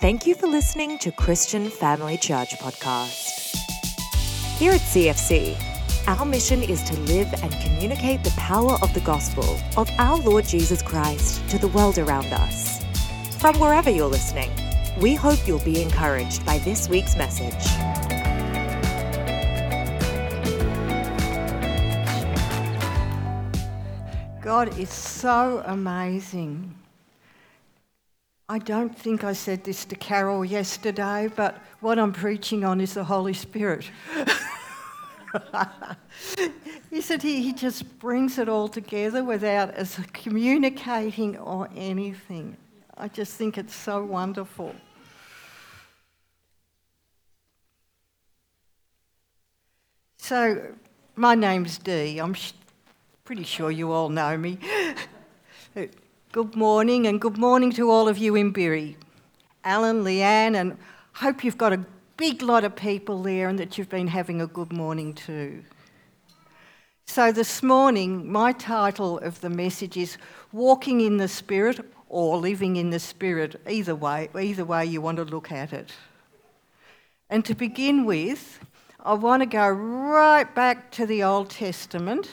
Thank 0.00 0.26
you 0.26 0.34
for 0.34 0.46
listening 0.46 0.96
to 1.00 1.12
Christian 1.12 1.68
Family 1.68 2.16
Church 2.16 2.56
Podcast. 2.56 3.54
Here 4.56 4.72
at 4.72 4.80
CFC, 4.80 5.54
our 6.08 6.24
mission 6.24 6.62
is 6.62 6.82
to 6.84 6.98
live 7.00 7.30
and 7.42 7.52
communicate 7.60 8.24
the 8.24 8.30
power 8.38 8.78
of 8.80 8.94
the 8.94 9.00
gospel 9.00 9.44
of 9.76 9.90
our 9.98 10.16
Lord 10.16 10.46
Jesus 10.46 10.80
Christ 10.80 11.46
to 11.50 11.58
the 11.58 11.68
world 11.68 11.98
around 11.98 12.32
us. 12.32 12.82
From 13.40 13.60
wherever 13.60 13.90
you're 13.90 14.08
listening, 14.08 14.50
we 15.02 15.14
hope 15.14 15.46
you'll 15.46 15.58
be 15.58 15.82
encouraged 15.82 16.46
by 16.46 16.56
this 16.60 16.88
week's 16.88 17.14
message. 17.18 17.52
God 24.40 24.78
is 24.78 24.88
so 24.88 25.62
amazing. 25.66 26.74
I 28.50 28.58
don't 28.58 28.98
think 28.98 29.22
I 29.22 29.32
said 29.32 29.62
this 29.62 29.84
to 29.84 29.94
Carol 29.94 30.44
yesterday, 30.44 31.30
but 31.36 31.56
what 31.78 32.00
I'm 32.00 32.12
preaching 32.12 32.64
on 32.64 32.80
is 32.80 32.94
the 32.94 33.04
Holy 33.04 33.32
Spirit. 33.32 33.88
he 36.90 37.00
said 37.00 37.22
he, 37.22 37.42
he 37.42 37.52
just 37.52 38.00
brings 38.00 38.38
it 38.38 38.48
all 38.48 38.66
together 38.66 39.22
without 39.22 39.76
us 39.76 40.00
communicating 40.12 41.38
or 41.38 41.68
anything. 41.76 42.56
I 42.98 43.06
just 43.06 43.34
think 43.34 43.56
it's 43.56 43.72
so 43.72 44.02
wonderful. 44.02 44.74
So, 50.16 50.74
my 51.14 51.36
name's 51.36 51.78
Dee. 51.78 52.18
I'm 52.18 52.34
sh- 52.34 52.50
pretty 53.22 53.44
sure 53.44 53.70
you 53.70 53.92
all 53.92 54.08
know 54.08 54.36
me. 54.36 54.58
good 56.32 56.54
morning, 56.54 57.08
and 57.08 57.20
good 57.20 57.36
morning 57.36 57.72
to 57.72 57.90
all 57.90 58.06
of 58.06 58.16
you 58.16 58.36
in 58.36 58.52
Berri. 58.52 58.96
Alan, 59.64 60.04
Leanne, 60.04 60.54
and 60.54 60.78
hope 61.14 61.42
you've 61.42 61.58
got 61.58 61.72
a 61.72 61.84
big 62.16 62.40
lot 62.40 62.62
of 62.62 62.76
people 62.76 63.20
there 63.20 63.48
and 63.48 63.58
that 63.58 63.76
you've 63.76 63.88
been 63.88 64.06
having 64.06 64.40
a 64.40 64.46
good 64.46 64.72
morning 64.72 65.12
too. 65.12 65.64
So, 67.06 67.32
this 67.32 67.64
morning, 67.64 68.30
my 68.30 68.52
title 68.52 69.18
of 69.18 69.40
the 69.40 69.50
message 69.50 69.96
is 69.96 70.18
Walking 70.52 71.00
in 71.00 71.16
the 71.16 71.26
Spirit 71.26 71.80
or 72.08 72.36
Living 72.36 72.76
in 72.76 72.90
the 72.90 73.00
Spirit, 73.00 73.60
either 73.68 73.96
way, 73.96 74.28
either 74.40 74.64
way 74.64 74.86
you 74.86 75.00
want 75.00 75.16
to 75.16 75.24
look 75.24 75.50
at 75.50 75.72
it. 75.72 75.90
And 77.28 77.44
to 77.44 77.56
begin 77.56 78.04
with, 78.04 78.60
I 79.00 79.14
want 79.14 79.42
to 79.42 79.46
go 79.46 79.68
right 79.68 80.54
back 80.54 80.92
to 80.92 81.06
the 81.06 81.24
Old 81.24 81.50
Testament, 81.50 82.30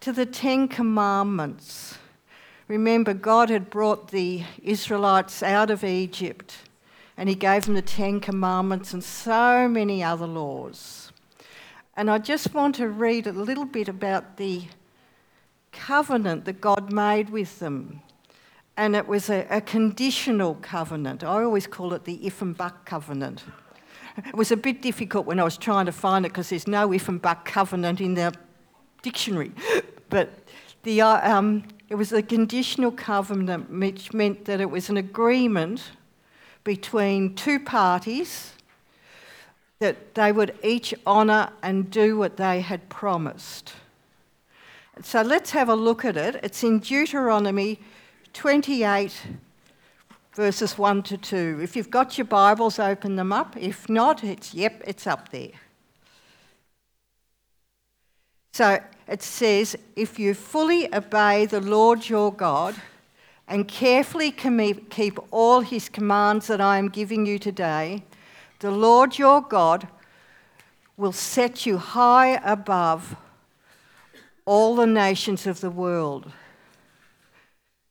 to 0.00 0.12
the 0.12 0.26
Ten 0.26 0.68
Commandments. 0.68 1.96
Remember, 2.72 3.12
God 3.12 3.50
had 3.50 3.68
brought 3.68 4.12
the 4.12 4.44
Israelites 4.62 5.42
out 5.42 5.70
of 5.70 5.84
Egypt 5.84 6.56
and 7.18 7.28
He 7.28 7.34
gave 7.34 7.66
them 7.66 7.74
the 7.74 7.82
Ten 7.82 8.18
Commandments 8.18 8.94
and 8.94 9.04
so 9.04 9.68
many 9.68 10.02
other 10.02 10.26
laws. 10.26 11.12
And 11.98 12.10
I 12.10 12.16
just 12.16 12.54
want 12.54 12.76
to 12.76 12.88
read 12.88 13.26
a 13.26 13.32
little 13.32 13.66
bit 13.66 13.88
about 13.90 14.38
the 14.38 14.62
covenant 15.70 16.46
that 16.46 16.62
God 16.62 16.90
made 16.90 17.28
with 17.28 17.58
them. 17.58 18.00
And 18.78 18.96
it 18.96 19.06
was 19.06 19.28
a, 19.28 19.46
a 19.50 19.60
conditional 19.60 20.54
covenant. 20.62 21.22
I 21.22 21.42
always 21.42 21.66
call 21.66 21.92
it 21.92 22.04
the 22.04 22.26
if 22.26 22.40
and 22.40 22.56
but 22.56 22.86
covenant. 22.86 23.44
It 24.16 24.34
was 24.34 24.50
a 24.50 24.56
bit 24.56 24.80
difficult 24.80 25.26
when 25.26 25.38
I 25.38 25.44
was 25.44 25.58
trying 25.58 25.84
to 25.84 25.92
find 25.92 26.24
it 26.24 26.30
because 26.30 26.48
there's 26.48 26.66
no 26.66 26.90
if 26.90 27.06
and 27.06 27.20
but 27.20 27.44
covenant 27.44 28.00
in 28.00 28.14
the 28.14 28.32
dictionary. 29.02 29.52
But 30.08 30.28
the, 30.82 31.00
uh, 31.00 31.36
um, 31.36 31.64
it 31.92 31.96
was 31.96 32.10
a 32.10 32.22
conditional 32.22 32.90
covenant, 32.90 33.70
which 33.70 34.14
meant 34.14 34.46
that 34.46 34.62
it 34.62 34.70
was 34.70 34.88
an 34.88 34.96
agreement 34.96 35.90
between 36.64 37.34
two 37.34 37.60
parties 37.60 38.54
that 39.78 40.14
they 40.14 40.32
would 40.32 40.54
each 40.64 40.94
honour 41.06 41.50
and 41.62 41.90
do 41.90 42.16
what 42.16 42.38
they 42.38 42.62
had 42.62 42.88
promised. 42.88 43.74
So 45.02 45.20
let's 45.20 45.50
have 45.50 45.68
a 45.68 45.74
look 45.74 46.02
at 46.06 46.16
it. 46.16 46.40
It's 46.42 46.64
in 46.64 46.78
Deuteronomy 46.78 47.78
28, 48.32 49.12
verses 50.32 50.78
1 50.78 51.02
to 51.02 51.18
2. 51.18 51.60
If 51.62 51.76
you've 51.76 51.90
got 51.90 52.16
your 52.16 52.24
Bibles, 52.24 52.78
open 52.78 53.16
them 53.16 53.34
up. 53.34 53.54
If 53.58 53.90
not, 53.90 54.24
it's 54.24 54.54
yep, 54.54 54.82
it's 54.86 55.06
up 55.06 55.28
there. 55.28 55.50
So 58.54 58.80
it 59.08 59.22
says, 59.22 59.76
If 59.96 60.18
you 60.18 60.34
fully 60.34 60.92
obey 60.94 61.46
the 61.46 61.60
Lord 61.60 62.08
your 62.08 62.32
God 62.32 62.74
and 63.48 63.68
carefully 63.68 64.30
keep 64.30 65.18
all 65.30 65.60
his 65.60 65.88
commands 65.88 66.46
that 66.46 66.60
I 66.60 66.78
am 66.78 66.88
giving 66.88 67.26
you 67.26 67.38
today, 67.38 68.04
the 68.60 68.70
Lord 68.70 69.18
your 69.18 69.40
God 69.40 69.88
will 70.96 71.12
set 71.12 71.66
you 71.66 71.78
high 71.78 72.40
above 72.44 73.16
all 74.44 74.76
the 74.76 74.86
nations 74.86 75.46
of 75.46 75.60
the 75.60 75.70
world. 75.70 76.30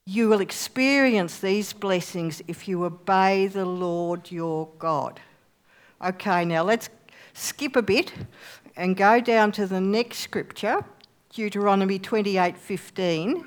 You 0.06 0.30
will 0.30 0.42
experience 0.42 1.40
these 1.40 1.74
blessings 1.74 2.42
if 2.48 2.68
you 2.68 2.84
obey 2.84 3.48
the 3.48 3.66
Lord 3.66 4.32
your 4.32 4.70
God. 4.80 5.20
Okay, 6.04 6.46
now 6.46 6.64
let's 6.64 6.90
skip 7.34 7.76
a 7.76 7.82
bit 7.82 8.12
and 8.76 8.98
go 8.98 9.22
down 9.22 9.52
to 9.54 9.68
the 9.68 9.80
next 9.80 10.20
scripture, 10.20 10.84
Deuteronomy 11.34 11.98
28:15. 11.98 13.46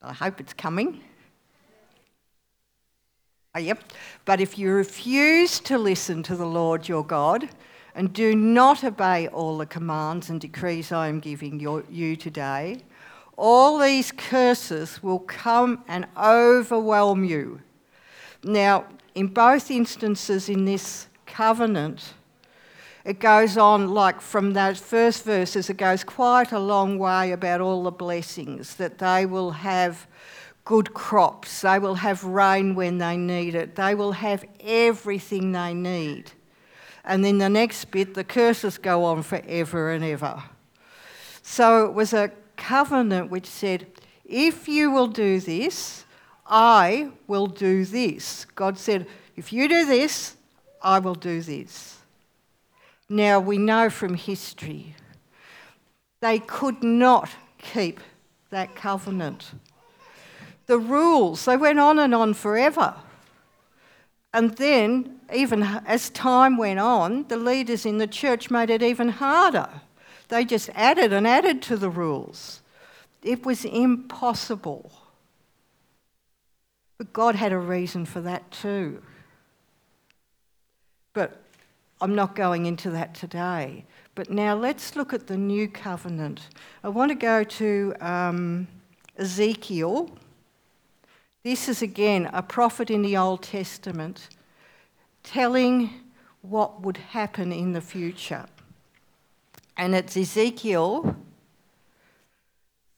I 0.00 0.12
hope 0.12 0.40
it's 0.40 0.52
coming. 0.52 1.02
Oh, 3.54 3.58
yep. 3.58 3.82
But 4.24 4.40
if 4.40 4.56
you 4.56 4.72
refuse 4.72 5.58
to 5.60 5.78
listen 5.78 6.22
to 6.22 6.36
the 6.36 6.46
Lord 6.46 6.88
your 6.88 7.04
God 7.04 7.48
and 7.94 8.12
do 8.12 8.36
not 8.36 8.84
obey 8.84 9.26
all 9.28 9.58
the 9.58 9.66
commands 9.66 10.30
and 10.30 10.40
decrees 10.40 10.92
I 10.92 11.08
am 11.08 11.18
giving 11.18 11.58
you 11.58 12.16
today, 12.16 12.78
all 13.36 13.78
these 13.78 14.12
curses 14.12 15.02
will 15.02 15.18
come 15.18 15.82
and 15.88 16.06
overwhelm 16.16 17.24
you. 17.24 17.60
Now, 18.44 18.86
in 19.16 19.26
both 19.26 19.70
instances 19.70 20.48
in 20.48 20.64
this 20.64 21.08
covenant, 21.26 22.14
it 23.04 23.18
goes 23.18 23.56
on 23.56 23.88
like 23.88 24.20
from 24.20 24.52
those 24.52 24.78
first 24.78 25.24
verses, 25.24 25.68
it 25.68 25.76
goes 25.76 26.04
quite 26.04 26.52
a 26.52 26.58
long 26.58 26.98
way 26.98 27.32
about 27.32 27.60
all 27.60 27.82
the 27.82 27.90
blessings 27.90 28.76
that 28.76 28.98
they 28.98 29.26
will 29.26 29.50
have 29.50 30.06
good 30.64 30.94
crops, 30.94 31.62
they 31.62 31.78
will 31.78 31.96
have 31.96 32.22
rain 32.22 32.74
when 32.74 32.98
they 32.98 33.16
need 33.16 33.54
it, 33.54 33.74
they 33.74 33.94
will 33.94 34.12
have 34.12 34.44
everything 34.60 35.52
they 35.52 35.74
need. 35.74 36.32
And 37.04 37.24
then 37.24 37.38
the 37.38 37.48
next 37.48 37.90
bit, 37.90 38.14
the 38.14 38.22
curses 38.22 38.78
go 38.78 39.04
on 39.04 39.22
forever 39.22 39.90
and 39.90 40.04
ever. 40.04 40.42
So 41.42 41.86
it 41.86 41.94
was 41.94 42.12
a 42.12 42.30
covenant 42.56 43.30
which 43.30 43.46
said, 43.46 43.88
if 44.24 44.68
you 44.68 44.92
will 44.92 45.08
do 45.08 45.40
this, 45.40 46.04
I 46.46 47.10
will 47.26 47.48
do 47.48 47.84
this. 47.84 48.46
God 48.54 48.78
said, 48.78 49.06
if 49.34 49.52
you 49.52 49.68
do 49.68 49.84
this, 49.84 50.36
I 50.80 51.00
will 51.00 51.16
do 51.16 51.42
this. 51.42 51.98
Now 53.12 53.40
we 53.40 53.58
know 53.58 53.90
from 53.90 54.14
history 54.14 54.96
they 56.20 56.38
could 56.38 56.82
not 56.82 57.28
keep 57.58 58.00
that 58.48 58.74
covenant. 58.74 59.50
The 60.64 60.78
rules, 60.78 61.44
they 61.44 61.58
went 61.58 61.78
on 61.78 61.98
and 61.98 62.14
on 62.14 62.32
forever. 62.32 62.94
And 64.32 64.56
then, 64.56 65.20
even 65.30 65.62
as 65.62 66.08
time 66.08 66.56
went 66.56 66.78
on, 66.78 67.28
the 67.28 67.36
leaders 67.36 67.84
in 67.84 67.98
the 67.98 68.06
church 68.06 68.50
made 68.50 68.70
it 68.70 68.82
even 68.82 69.10
harder. 69.10 69.68
They 70.28 70.46
just 70.46 70.70
added 70.74 71.12
and 71.12 71.26
added 71.26 71.60
to 71.62 71.76
the 71.76 71.90
rules. 71.90 72.62
It 73.22 73.44
was 73.44 73.66
impossible. 73.66 74.90
But 76.96 77.12
God 77.12 77.34
had 77.34 77.52
a 77.52 77.58
reason 77.58 78.06
for 78.06 78.22
that 78.22 78.50
too. 78.50 79.02
But 81.12 81.42
I'm 82.02 82.16
not 82.16 82.34
going 82.34 82.66
into 82.66 82.90
that 82.90 83.14
today. 83.14 83.84
But 84.16 84.28
now 84.28 84.56
let's 84.56 84.96
look 84.96 85.12
at 85.12 85.28
the 85.28 85.36
new 85.36 85.68
covenant. 85.68 86.48
I 86.82 86.88
want 86.88 87.10
to 87.10 87.14
go 87.14 87.44
to 87.44 87.94
um, 88.00 88.66
Ezekiel. 89.16 90.10
This 91.44 91.68
is 91.68 91.80
again 91.80 92.28
a 92.32 92.42
prophet 92.42 92.90
in 92.90 93.02
the 93.02 93.16
Old 93.16 93.42
Testament 93.42 94.28
telling 95.22 95.90
what 96.42 96.82
would 96.82 96.96
happen 96.96 97.52
in 97.52 97.72
the 97.72 97.80
future. 97.80 98.46
And 99.76 99.94
it's 99.94 100.16
Ezekiel 100.16 101.16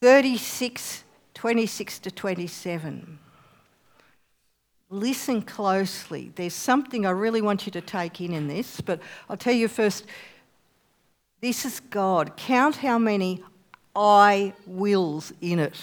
36 0.00 1.04
26 1.34 1.98
to 1.98 2.10
27 2.10 3.18
listen 4.94 5.42
closely. 5.42 6.32
There's 6.36 6.54
something 6.54 7.04
I 7.04 7.10
really 7.10 7.42
want 7.42 7.66
you 7.66 7.72
to 7.72 7.80
take 7.80 8.20
in 8.20 8.32
in 8.32 8.48
this, 8.48 8.80
but 8.80 9.00
I'll 9.28 9.36
tell 9.36 9.54
you 9.54 9.68
first 9.68 10.06
this 11.40 11.64
is 11.64 11.80
God. 11.80 12.36
Count 12.36 12.76
how 12.76 12.98
many 12.98 13.42
I 13.94 14.54
wills 14.66 15.32
in 15.40 15.58
it. 15.58 15.74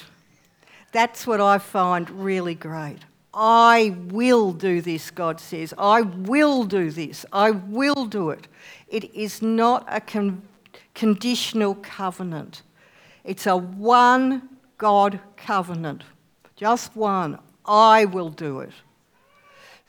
That's 0.92 1.28
what 1.28 1.40
I 1.40 1.60
find 1.60 2.10
really 2.10 2.56
great. 2.56 3.00
I 3.34 3.96
will 4.08 4.52
do 4.52 4.82
this, 4.82 5.12
God 5.12 5.40
says. 5.40 5.74
I 5.78 6.02
will 6.02 6.64
do 6.66 6.92
this. 6.92 7.26
I 7.32 7.52
will 7.52 8.06
do 8.06 8.32
it. 8.32 8.48
It 8.88 9.14
is 9.14 9.42
not 9.42 9.86
a 9.88 10.02
con- 10.02 10.42
conditional 10.96 11.76
covenant, 11.76 12.64
it's 13.24 13.46
a 13.46 13.56
one 13.56 14.50
God 14.78 15.20
covenant. 15.38 16.04
Just 16.56 16.96
one. 16.96 17.40
I 17.66 18.06
will 18.06 18.30
do 18.30 18.60
it. 18.62 18.72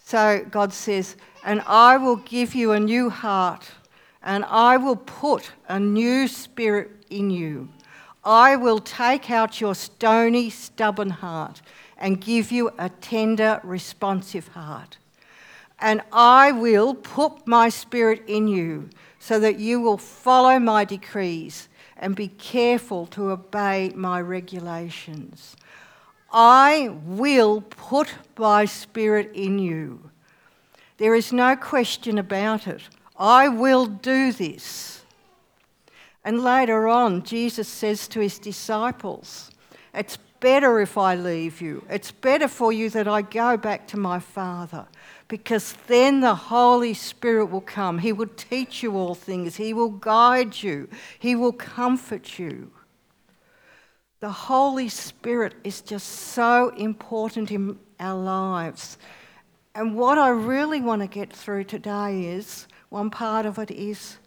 So 0.05 0.45
God 0.51 0.73
says, 0.73 1.17
and 1.45 1.63
I 1.67 1.97
will 1.97 2.17
give 2.17 2.55
you 2.55 2.73
a 2.73 2.81
new 2.81 3.11
heart, 3.11 3.71
and 4.23 4.45
I 4.45 4.77
will 4.77 4.97
put 4.97 5.51
a 5.69 5.81
new 5.81 6.29
spirit 6.29 6.91
in 7.11 7.31
you. 7.31 7.69
I 8.25 8.57
will 8.57 8.79
take 8.79 9.31
out 9.31 9.61
your 9.61 9.75
stony, 9.75 10.49
stubborn 10.51 11.11
heart 11.11 11.61
and 11.99 12.21
give 12.21 12.53
you 12.53 12.71
a 12.79 12.89
tender, 12.89 13.61
responsive 13.65 14.49
heart. 14.49 14.99
And 15.81 16.03
I 16.13 16.53
will 16.53 16.95
put 16.95 17.47
my 17.47 17.69
spirit 17.69 18.23
in 18.29 18.47
you 18.47 18.91
so 19.19 19.41
that 19.41 19.59
you 19.59 19.81
will 19.81 19.99
follow 19.99 20.59
my 20.59 20.85
decrees 20.85 21.69
and 21.97 22.15
be 22.15 22.29
careful 22.29 23.07
to 23.07 23.31
obey 23.31 23.93
my 23.95 24.21
regulations. 24.21 25.57
I 26.33 26.89
will 27.05 27.61
put 27.61 28.15
my 28.39 28.65
spirit 28.65 29.31
in 29.35 29.59
you. 29.59 30.11
There 30.97 31.15
is 31.15 31.33
no 31.33 31.57
question 31.57 32.17
about 32.17 32.67
it. 32.67 32.81
I 33.19 33.49
will 33.49 33.87
do 33.87 34.33
this. 34.33 35.03
And 36.25 36.43
later 36.43 36.89
on, 36.89 37.23
Jesus 37.23 37.69
says 37.69 38.09
to 38.09 38.21
his 38.21 38.39
disciples, 38.39 39.51
It's 39.93 40.17
better 40.41 40.81
if 40.81 40.97
I 40.97 41.15
leave 41.15 41.61
you. 41.61 41.85
It's 41.89 42.11
better 42.11 42.49
for 42.49 42.73
you 42.73 42.91
that 42.91 43.09
I 43.09 43.23
go 43.23 43.57
back 43.57 43.87
to 43.89 43.97
my 43.97 44.19
Father, 44.19 44.87
because 45.29 45.75
then 45.87 46.21
the 46.21 46.35
Holy 46.35 46.95
Spirit 46.95 47.47
will 47.47 47.61
come. 47.61 47.99
He 47.99 48.13
will 48.13 48.31
teach 48.37 48.83
you 48.83 48.97
all 48.97 49.15
things, 49.15 49.57
He 49.57 49.73
will 49.73 49.91
guide 49.91 50.63
you, 50.63 50.89
He 51.19 51.35
will 51.35 51.53
comfort 51.53 52.39
you. 52.39 52.71
The 54.23 54.31
Holy 54.31 54.89
Spirit 54.89 55.55
is 55.65 55.81
just 55.81 56.07
so 56.07 56.69
important 56.77 57.51
in 57.51 57.77
our 57.99 58.17
lives. 58.17 58.97
And 59.75 59.97
what 59.97 60.17
I 60.17 60.29
really 60.29 60.81
want 60.81 61.03
to 61.03 61.09
get 61.09 61.33
through 61.33 61.65
today 61.65 62.27
is 62.27 62.69
one 62.89 63.11
part 63.11 63.47
of 63.47 63.59
it 63.59 63.73
is 63.73 64.19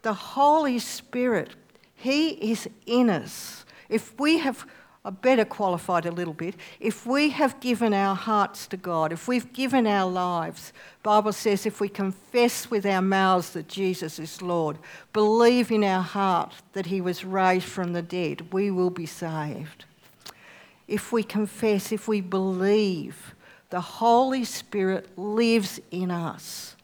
the 0.00 0.14
Holy 0.14 0.78
Spirit. 0.78 1.50
He 1.94 2.30
is 2.50 2.66
in 2.86 3.10
us. 3.10 3.66
If 3.90 4.18
we 4.18 4.38
have 4.38 4.66
I 5.02 5.08
better 5.08 5.46
qualified 5.46 6.04
a 6.04 6.12
little 6.12 6.34
bit. 6.34 6.54
If 6.78 7.06
we 7.06 7.30
have 7.30 7.58
given 7.60 7.94
our 7.94 8.14
hearts 8.14 8.66
to 8.66 8.76
God, 8.76 9.12
if 9.12 9.26
we've 9.26 9.50
given 9.54 9.86
our 9.86 10.10
lives, 10.10 10.74
Bible 11.02 11.32
says 11.32 11.64
if 11.64 11.80
we 11.80 11.88
confess 11.88 12.70
with 12.70 12.84
our 12.84 13.00
mouths 13.00 13.50
that 13.50 13.66
Jesus 13.66 14.18
is 14.18 14.42
Lord, 14.42 14.76
believe 15.14 15.70
in 15.70 15.84
our 15.84 16.02
heart 16.02 16.52
that 16.74 16.86
he 16.86 17.00
was 17.00 17.24
raised 17.24 17.64
from 17.64 17.94
the 17.94 18.02
dead, 18.02 18.52
we 18.52 18.70
will 18.70 18.90
be 18.90 19.06
saved. 19.06 19.86
If 20.86 21.12
we 21.12 21.22
confess, 21.22 21.92
if 21.92 22.06
we 22.06 22.20
believe, 22.20 23.34
the 23.70 23.80
Holy 23.80 24.44
Spirit 24.44 25.16
lives 25.16 25.80
in 25.90 26.10
us. 26.10 26.76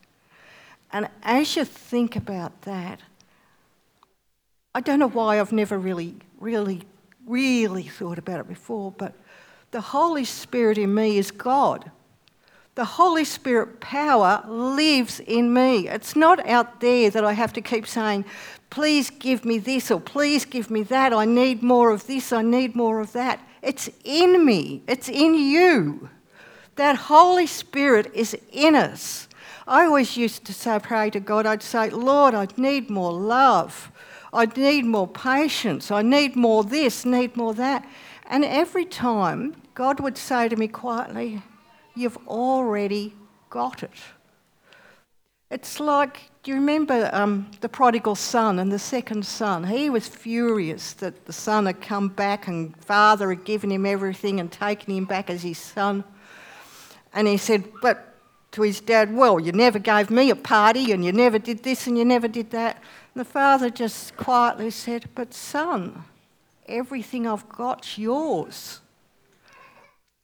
And 0.90 1.10
as 1.22 1.54
you 1.54 1.64
think 1.64 2.16
about 2.16 2.62
that, 2.62 3.00
I 4.74 4.80
don't 4.80 5.00
know 5.00 5.08
why 5.08 5.38
I've 5.38 5.52
never 5.52 5.76
really, 5.76 6.14
really 6.38 6.82
really 7.26 7.82
thought 7.82 8.18
about 8.18 8.40
it 8.40 8.48
before, 8.48 8.92
but 8.92 9.14
the 9.72 9.80
Holy 9.80 10.24
Spirit 10.24 10.78
in 10.78 10.94
me 10.94 11.18
is 11.18 11.30
God. 11.30 11.90
The 12.76 12.84
Holy 12.84 13.24
Spirit 13.24 13.80
power 13.80 14.44
lives 14.46 15.20
in 15.20 15.52
me. 15.52 15.88
It's 15.88 16.14
not 16.14 16.46
out 16.46 16.80
there 16.80 17.10
that 17.10 17.24
I 17.24 17.32
have 17.32 17.52
to 17.54 17.60
keep 17.60 17.86
saying, 17.86 18.24
please 18.70 19.10
give 19.10 19.44
me 19.44 19.58
this 19.58 19.90
or 19.90 20.00
please 20.00 20.44
give 20.44 20.70
me 20.70 20.82
that. 20.84 21.12
I 21.12 21.24
need 21.24 21.62
more 21.62 21.90
of 21.90 22.06
this, 22.06 22.32
I 22.32 22.42
need 22.42 22.76
more 22.76 23.00
of 23.00 23.12
that. 23.12 23.40
It's 23.62 23.88
in 24.04 24.44
me, 24.44 24.82
it's 24.86 25.08
in 25.08 25.34
you. 25.34 26.10
That 26.76 26.96
Holy 26.96 27.46
Spirit 27.46 28.10
is 28.14 28.36
in 28.52 28.74
us. 28.74 29.26
I 29.66 29.86
always 29.86 30.16
used 30.16 30.44
to 30.44 30.52
say, 30.52 30.78
pray 30.80 31.10
to 31.10 31.20
God, 31.20 31.46
I'd 31.46 31.62
say, 31.62 31.90
Lord, 31.90 32.34
I 32.34 32.46
need 32.56 32.90
more 32.90 33.12
love. 33.12 33.90
I 34.36 34.44
need 34.44 34.84
more 34.84 35.08
patience. 35.08 35.90
I 35.90 36.02
need 36.02 36.36
more 36.36 36.62
this, 36.62 37.04
need 37.04 37.36
more 37.36 37.54
that. 37.54 37.88
And 38.26 38.44
every 38.44 38.84
time, 38.84 39.56
God 39.74 40.00
would 40.00 40.18
say 40.18 40.48
to 40.48 40.56
me 40.56 40.68
quietly, 40.68 41.42
You've 41.94 42.18
already 42.28 43.14
got 43.48 43.82
it. 43.82 43.90
It's 45.50 45.80
like, 45.80 46.30
do 46.42 46.50
you 46.50 46.56
remember 46.56 47.08
um, 47.12 47.50
the 47.60 47.68
prodigal 47.68 48.16
son 48.16 48.58
and 48.58 48.70
the 48.70 48.78
second 48.78 49.24
son? 49.24 49.64
He 49.64 49.88
was 49.88 50.06
furious 50.06 50.92
that 50.94 51.24
the 51.24 51.32
son 51.32 51.66
had 51.66 51.80
come 51.80 52.08
back 52.08 52.48
and 52.48 52.76
father 52.84 53.30
had 53.30 53.44
given 53.44 53.70
him 53.70 53.86
everything 53.86 54.40
and 54.40 54.52
taken 54.52 54.92
him 54.92 55.06
back 55.06 55.30
as 55.30 55.42
his 55.42 55.58
son. 55.58 56.04
And 57.14 57.26
he 57.26 57.38
said, 57.38 57.64
But 57.80 58.14
to 58.52 58.62
his 58.62 58.80
dad, 58.80 59.14
Well, 59.14 59.40
you 59.40 59.52
never 59.52 59.78
gave 59.78 60.10
me 60.10 60.28
a 60.30 60.36
party 60.36 60.92
and 60.92 61.04
you 61.04 61.12
never 61.12 61.38
did 61.38 61.62
this 61.62 61.86
and 61.86 61.96
you 61.96 62.04
never 62.04 62.28
did 62.28 62.50
that. 62.50 62.82
The 63.16 63.24
father 63.24 63.70
just 63.70 64.14
quietly 64.18 64.68
said, 64.68 65.06
But 65.14 65.32
son, 65.32 66.04
everything 66.66 67.26
I've 67.26 67.48
got's 67.48 67.96
yours. 67.96 68.82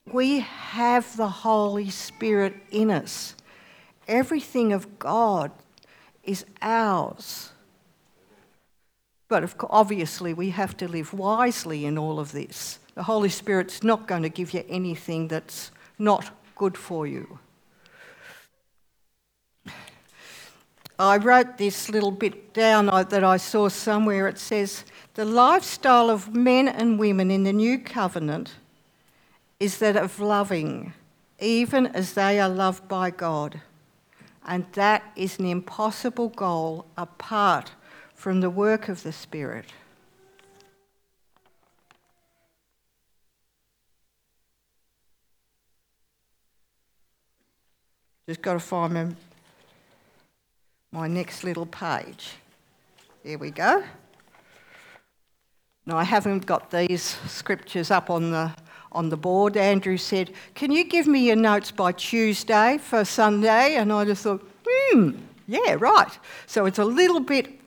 We 0.05 0.41
have 0.41 1.17
the 1.17 1.27
Holy 1.27 1.89
Spirit 1.89 2.53
in 2.69 2.91
us. 2.91 3.35
Everything 4.07 4.71
of 4.71 4.99
God 4.99 5.51
is 6.23 6.45
ours. 6.61 7.51
But 9.27 9.55
obviously, 9.71 10.35
we 10.35 10.51
have 10.51 10.77
to 10.77 10.87
live 10.87 11.13
wisely 11.13 11.85
in 11.85 11.97
all 11.97 12.19
of 12.19 12.31
this. 12.31 12.77
The 12.93 13.01
Holy 13.01 13.29
Spirit's 13.29 13.81
not 13.81 14.07
going 14.07 14.21
to 14.21 14.29
give 14.29 14.53
you 14.53 14.63
anything 14.69 15.29
that's 15.29 15.71
not 15.97 16.29
good 16.55 16.77
for 16.77 17.07
you. 17.07 17.39
I 21.03 21.17
wrote 21.17 21.57
this 21.57 21.89
little 21.89 22.11
bit 22.11 22.53
down 22.53 22.85
that 22.85 23.23
I 23.25 23.35
saw 23.35 23.67
somewhere. 23.67 24.29
It 24.29 24.39
says, 24.39 24.85
The 25.15 25.25
lifestyle 25.25 26.09
of 26.09 26.33
men 26.33 26.69
and 26.69 26.97
women 26.97 27.29
in 27.29 27.43
the 27.43 27.51
new 27.51 27.77
covenant 27.77 28.55
is 29.59 29.79
that 29.79 29.97
of 29.97 30.21
loving, 30.21 30.93
even 31.41 31.87
as 31.87 32.13
they 32.13 32.39
are 32.39 32.47
loved 32.47 32.87
by 32.87 33.09
God. 33.09 33.59
And 34.45 34.65
that 34.73 35.03
is 35.17 35.39
an 35.39 35.45
impossible 35.45 36.29
goal 36.29 36.85
apart 36.97 37.73
from 38.15 38.39
the 38.39 38.49
work 38.49 38.87
of 38.87 39.03
the 39.03 39.11
Spirit. 39.11 39.65
Just 48.25 48.41
got 48.41 48.53
to 48.53 48.59
find 48.61 49.17
my 50.93 51.07
next 51.07 51.43
little 51.43 51.65
page. 51.65 52.35
There 53.25 53.39
we 53.39 53.49
go. 53.49 53.83
Now, 55.87 55.97
I 55.97 56.03
haven't 56.03 56.45
got 56.45 56.69
these 56.69 57.17
scriptures 57.27 57.89
up 57.89 58.11
on 58.11 58.29
the, 58.29 58.53
on 58.91 59.09
the 59.09 59.17
board. 59.17 59.57
Andrew 59.57 59.97
said, 59.97 60.31
Can 60.53 60.71
you 60.71 60.83
give 60.83 61.07
me 61.07 61.25
your 61.25 61.35
notes 61.35 61.71
by 61.71 61.93
Tuesday 61.93 62.77
for 62.77 63.03
Sunday? 63.03 63.75
And 63.75 63.91
I 63.91 64.05
just 64.05 64.21
thought, 64.21 64.47
Hmm, 64.69 65.13
yeah, 65.47 65.75
right. 65.79 66.17
So 66.45 66.67
it's 66.67 66.77
a 66.77 66.85
little 66.85 67.19
bit 67.19 67.59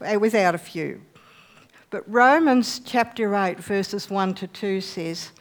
uh, 0.00 0.18
without 0.20 0.54
a 0.54 0.58
few. 0.58 1.02
But 1.90 2.04
Romans 2.08 2.80
chapter 2.84 3.34
8, 3.34 3.58
verses 3.58 4.08
1 4.08 4.34
to 4.34 4.46
2 4.46 4.80
says, 4.80 5.32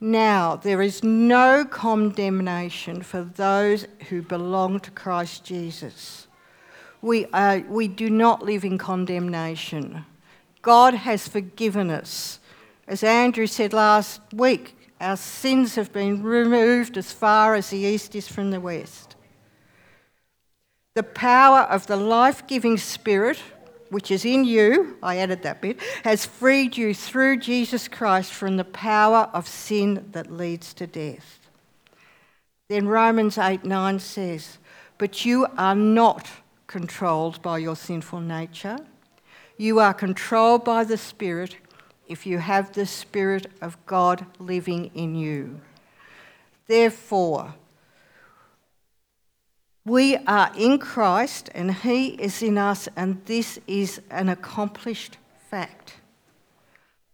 Now 0.00 0.54
there 0.54 0.82
is 0.82 1.02
no 1.02 1.64
condemnation 1.64 3.02
for 3.02 3.22
those 3.22 3.88
who 4.08 4.22
belong 4.22 4.78
to 4.80 4.92
Christ 4.92 5.44
Jesus 5.44 6.27
we, 7.00 7.26
uh, 7.26 7.60
we 7.68 7.88
do 7.88 8.10
not 8.10 8.42
live 8.42 8.64
in 8.64 8.78
condemnation. 8.78 10.04
God 10.62 10.94
has 10.94 11.28
forgiven 11.28 11.90
us. 11.90 12.40
As 12.86 13.04
Andrew 13.04 13.46
said 13.46 13.72
last 13.72 14.20
week, 14.32 14.76
our 15.00 15.16
sins 15.16 15.76
have 15.76 15.92
been 15.92 16.22
removed 16.22 16.96
as 16.96 17.12
far 17.12 17.54
as 17.54 17.70
the 17.70 17.78
east 17.78 18.14
is 18.14 18.26
from 18.26 18.50
the 18.50 18.60
west. 18.60 19.14
The 20.94 21.04
power 21.04 21.60
of 21.60 21.86
the 21.86 21.96
life 21.96 22.46
giving 22.48 22.76
Spirit, 22.76 23.38
which 23.90 24.10
is 24.10 24.24
in 24.24 24.44
you, 24.44 24.96
I 25.00 25.18
added 25.18 25.42
that 25.42 25.62
bit, 25.62 25.78
has 26.02 26.26
freed 26.26 26.76
you 26.76 26.92
through 26.92 27.38
Jesus 27.38 27.86
Christ 27.86 28.32
from 28.32 28.56
the 28.56 28.64
power 28.64 29.30
of 29.32 29.46
sin 29.46 30.08
that 30.10 30.32
leads 30.32 30.74
to 30.74 30.88
death. 30.88 31.38
Then 32.68 32.88
Romans 32.88 33.38
8 33.38 33.64
9 33.64 33.98
says, 34.00 34.58
But 34.98 35.24
you 35.24 35.46
are 35.56 35.76
not 35.76 36.28
controlled 36.68 37.42
by 37.42 37.58
your 37.58 37.74
sinful 37.74 38.20
nature. 38.20 38.78
You 39.56 39.80
are 39.80 39.92
controlled 39.92 40.64
by 40.64 40.84
the 40.84 40.98
Spirit 40.98 41.56
if 42.06 42.24
you 42.26 42.38
have 42.38 42.72
the 42.72 42.86
Spirit 42.86 43.46
of 43.60 43.76
God 43.86 44.24
living 44.38 44.92
in 44.94 45.16
you. 45.16 45.60
Therefore, 46.68 47.54
we 49.84 50.16
are 50.18 50.52
in 50.56 50.78
Christ 50.78 51.48
and 51.54 51.74
He 51.74 52.08
is 52.08 52.42
in 52.42 52.58
us, 52.58 52.88
and 52.94 53.24
this 53.24 53.58
is 53.66 54.00
an 54.10 54.28
accomplished 54.28 55.16
fact. 55.50 55.94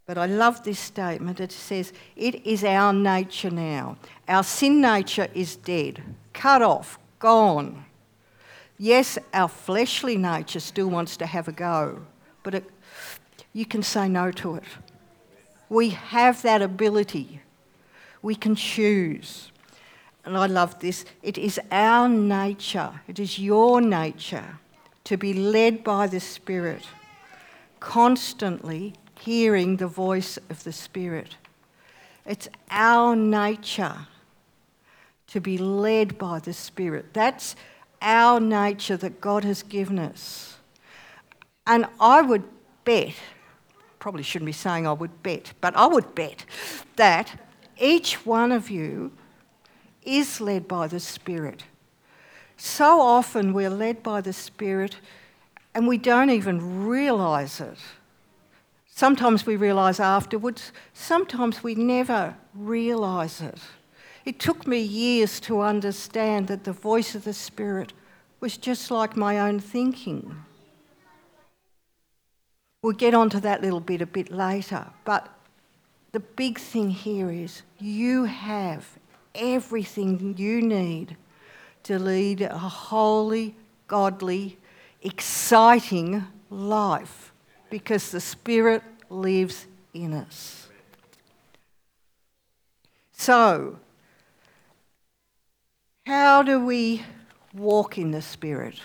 But 0.07 0.19
I 0.19 0.27
love 0.27 0.65
this 0.65 0.81
statement. 0.81 1.41
It 1.41 1.53
says, 1.53 1.93
It 2.17 2.45
is 2.45 2.65
our 2.65 2.93
nature 2.93 3.51
now. 3.51 3.97
Our 4.29 4.43
sin 4.43 4.81
nature 4.81 5.29
is 5.33 5.57
dead, 5.57 6.03
cut 6.33 6.61
off, 6.61 6.99
gone. 7.21 7.84
Yes, 8.79 9.19
our 9.33 9.49
fleshly 9.49 10.17
nature 10.17 10.61
still 10.61 10.89
wants 10.89 11.17
to 11.19 11.27
have 11.27 11.47
a 11.47 11.53
go, 11.53 12.03
but 12.43 12.55
it, 12.55 12.71
you 13.53 13.65
can 13.65 13.83
say 13.83 14.09
no 14.09 14.31
to 14.33 14.57
it. 14.57 14.65
We 15.69 15.91
have 15.91 16.43
that 16.43 16.61
ability. 16.61 17.41
We 18.21 18.35
can 18.35 18.57
choose. 18.57 19.53
And 20.25 20.37
I 20.37 20.47
love 20.47 20.81
this. 20.81 21.05
It 21.23 21.39
is 21.39 21.61
our 21.71 22.09
nature, 22.09 23.01
it 23.07 23.19
is 23.19 23.39
your 23.39 23.81
nature 23.81 24.59
to 25.05 25.17
be 25.19 25.35
led 25.35 25.85
by 25.85 26.07
the 26.07 26.21
Spirit, 26.21 26.87
constantly 27.79 28.95
hearing 29.21 29.77
the 29.77 29.87
voice 29.87 30.39
of 30.49 30.65
the 30.65 30.73
Spirit. 30.73 31.37
It's 32.27 32.49
our 32.71 33.15
nature 33.15 34.07
to 35.29 35.41
be 35.41 35.59
led 35.59 36.17
by 36.17 36.39
the 36.39 36.55
Spirit. 36.55 37.13
That's 37.13 37.55
our 38.05 38.39
nature 38.39 38.97
that 38.99 39.21
God 39.21 39.43
has 39.43 39.65
given 39.65 39.99
us. 39.99 40.59
And 41.67 41.87
I 41.99 42.23
would 42.23 42.45
bet, 42.85 43.15
probably 43.99 44.23
shouldn't 44.23 44.47
be 44.47 44.53
saying 44.53 44.87
I 44.87 44.93
would 44.93 45.23
bet, 45.23 45.55
but 45.61 45.75
I 45.75 45.87
would 45.87 46.15
bet 46.15 46.45
that 46.97 47.41
each 47.81 48.25
one 48.27 48.53
of 48.53 48.71
you 48.71 49.11
is 50.03 50.41
led 50.41 50.69
by 50.69 50.87
the 50.87 51.01
Spirit. 51.01 51.65
So 52.57 53.01
often 53.01 53.53
we're 53.53 53.71
led 53.71 54.03
by 54.03 54.21
the 54.21 54.33
Spirit 54.33 54.99
and 55.75 55.89
we 55.89 55.99
don't 55.99 56.31
even 56.31 56.87
realise 56.87 57.61
it. 57.61 57.79
Sometimes 58.87 59.45
we 59.45 59.57
realise 59.57 59.99
afterwards, 59.99 60.71
sometimes 60.93 61.65
we 61.65 61.75
never 61.75 62.37
realise 62.55 63.41
it. 63.41 63.59
It 64.25 64.39
took 64.39 64.67
me 64.67 64.81
years 64.81 65.39
to 65.41 65.61
understand 65.61 66.49
that 66.49 66.65
the 66.65 66.73
voice 66.73 67.15
of 67.15 67.25
the 67.25 67.35
Spirit 67.35 67.93
was 68.41 68.57
just 68.57 68.91
like 68.91 69.17
my 69.17 69.39
own 69.39 69.61
thinking. 69.61 70.35
We'll 72.83 72.93
get 72.93 73.15
onto 73.15 73.41
that 73.41 73.63
little 73.63 73.81
bit 73.81 74.01
a 74.01 74.07
bit 74.07 74.31
later, 74.31 74.87
but 75.05 75.29
the 76.13 76.21
big 76.21 76.59
thing 76.59 76.91
here 76.91 77.31
is 77.31 77.63
you 77.79 78.25
have 78.25 78.87
everything 79.35 80.35
you 80.39 80.63
need 80.63 81.17
to 81.83 81.99
lead 81.99 82.41
a 82.41 82.57
holy, 82.59 83.55
godly, 83.89 84.59
exciting 85.03 86.25
life 86.51 87.33
because 87.69 88.11
the 88.11 88.21
Spirit 88.21 88.83
lives 89.11 89.67
in 89.93 90.15
us. 90.15 90.69
So, 93.13 93.79
how 96.07 96.43
do 96.43 96.65
we 96.65 97.03
walk 97.53 97.99
in 97.99 98.11
the 98.11 98.23
Spirit? 98.23 98.81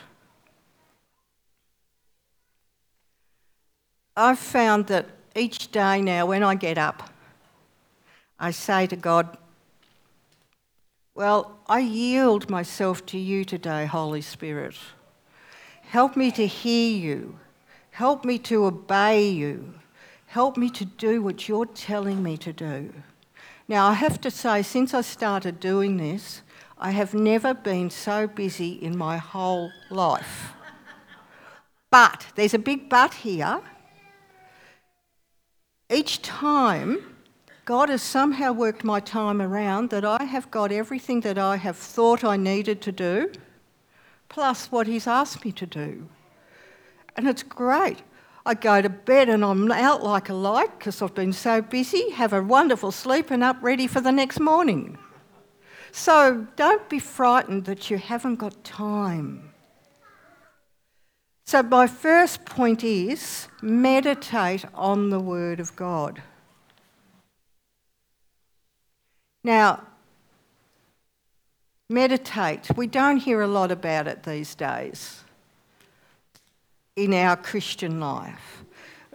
I've 4.15 4.39
found 4.39 4.87
that 4.87 5.07
each 5.35 5.71
day 5.71 6.01
now, 6.01 6.25
when 6.25 6.43
I 6.43 6.55
get 6.55 6.77
up, 6.77 7.09
I 8.39 8.51
say 8.51 8.87
to 8.87 8.95
God, 8.95 9.37
Well, 11.15 11.57
I 11.67 11.79
yield 11.79 12.49
myself 12.49 13.05
to 13.07 13.17
you 13.17 13.45
today, 13.45 13.85
Holy 13.85 14.21
Spirit. 14.21 14.75
Help 15.81 16.15
me 16.15 16.31
to 16.31 16.45
hear 16.45 16.97
you. 16.97 17.39
Help 17.91 18.23
me 18.23 18.37
to 18.39 18.65
obey 18.65 19.27
you. 19.29 19.73
Help 20.27 20.57
me 20.57 20.69
to 20.69 20.85
do 20.85 21.21
what 21.21 21.47
you're 21.49 21.65
telling 21.65 22.21
me 22.21 22.37
to 22.37 22.53
do. 22.53 22.93
Now, 23.67 23.87
I 23.87 23.93
have 23.93 24.21
to 24.21 24.31
say, 24.31 24.61
since 24.61 24.93
I 24.93 25.01
started 25.01 25.59
doing 25.59 25.97
this, 25.97 26.41
I 26.79 26.91
have 26.91 27.13
never 27.13 27.53
been 27.53 27.89
so 27.89 28.25
busy 28.25 28.71
in 28.71 28.97
my 28.97 29.17
whole 29.17 29.71
life. 29.89 30.53
But 31.91 32.27
there's 32.35 32.53
a 32.53 32.59
big 32.59 32.89
but 32.89 33.15
here. 33.15 33.61
Each 35.89 36.21
time, 36.21 37.15
God 37.65 37.89
has 37.89 38.01
somehow 38.01 38.53
worked 38.53 38.85
my 38.85 39.01
time 39.01 39.41
around 39.41 39.89
that 39.89 40.05
I 40.05 40.23
have 40.23 40.49
got 40.51 40.71
everything 40.71 41.19
that 41.21 41.37
I 41.37 41.57
have 41.57 41.75
thought 41.75 42.23
I 42.23 42.37
needed 42.37 42.81
to 42.83 42.91
do, 42.93 43.33
plus 44.29 44.71
what 44.71 44.87
He's 44.87 45.07
asked 45.07 45.43
me 45.43 45.51
to 45.51 45.65
do. 45.65 46.07
And 47.17 47.27
it's 47.27 47.43
great. 47.43 47.97
I 48.45 48.53
go 48.53 48.81
to 48.81 48.89
bed 48.89 49.27
and 49.27 49.43
I'm 49.43 49.69
out 49.71 50.01
like 50.01 50.29
a 50.29 50.33
light 50.33 50.79
because 50.79 51.01
I've 51.01 51.13
been 51.13 51.33
so 51.33 51.61
busy, 51.61 52.11
have 52.11 52.31
a 52.31 52.41
wonderful 52.41 52.91
sleep, 52.91 53.31
and 53.31 53.43
up 53.43 53.57
ready 53.61 53.85
for 53.85 53.99
the 53.99 54.11
next 54.13 54.39
morning. 54.39 54.97
So 55.91 56.47
don't 56.55 56.87
be 56.89 56.99
frightened 56.99 57.65
that 57.65 57.89
you 57.89 57.97
haven't 57.97 58.35
got 58.35 58.63
time. 58.63 59.49
So, 61.45 61.63
my 61.63 61.87
first 61.87 62.45
point 62.45 62.83
is 62.83 63.47
meditate 63.61 64.65
on 64.75 65.09
the 65.09 65.19
Word 65.19 65.59
of 65.59 65.75
God. 65.75 66.21
Now, 69.43 69.81
meditate, 71.89 72.69
we 72.75 72.85
don't 72.85 73.17
hear 73.17 73.41
a 73.41 73.47
lot 73.47 73.71
about 73.71 74.07
it 74.07 74.21
these 74.21 74.53
days 74.53 75.23
in 76.95 77.15
our 77.15 77.35
Christian 77.35 77.99
life. 77.99 78.63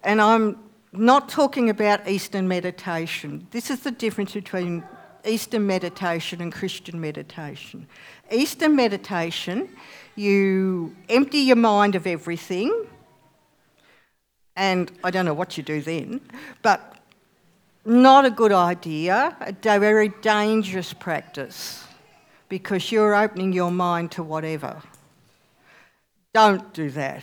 And 0.02 0.20
I'm 0.20 0.58
not 0.92 1.28
talking 1.28 1.70
about 1.70 2.08
Eastern 2.08 2.48
meditation. 2.48 3.46
This 3.52 3.70
is 3.70 3.80
the 3.80 3.90
difference 3.92 4.32
between 4.32 4.82
Eastern 5.26 5.66
meditation 5.66 6.40
and 6.40 6.52
Christian 6.52 7.00
meditation. 7.00 7.86
Eastern 8.30 8.76
meditation, 8.76 9.68
you 10.16 10.94
empty 11.08 11.38
your 11.38 11.56
mind 11.56 11.94
of 11.94 12.06
everything, 12.06 12.86
and 14.56 14.92
I 15.02 15.10
don't 15.10 15.24
know 15.24 15.34
what 15.34 15.56
you 15.56 15.62
do 15.62 15.80
then, 15.80 16.20
but 16.62 16.98
not 17.84 18.24
a 18.24 18.30
good 18.30 18.52
idea, 18.52 19.36
a 19.40 19.52
very 19.78 20.08
dangerous 20.08 20.92
practice 20.92 21.84
because 22.48 22.92
you're 22.92 23.14
opening 23.14 23.52
your 23.52 23.70
mind 23.70 24.12
to 24.12 24.22
whatever. 24.22 24.82
Don't 26.32 26.72
do 26.72 26.90
that. 26.90 27.22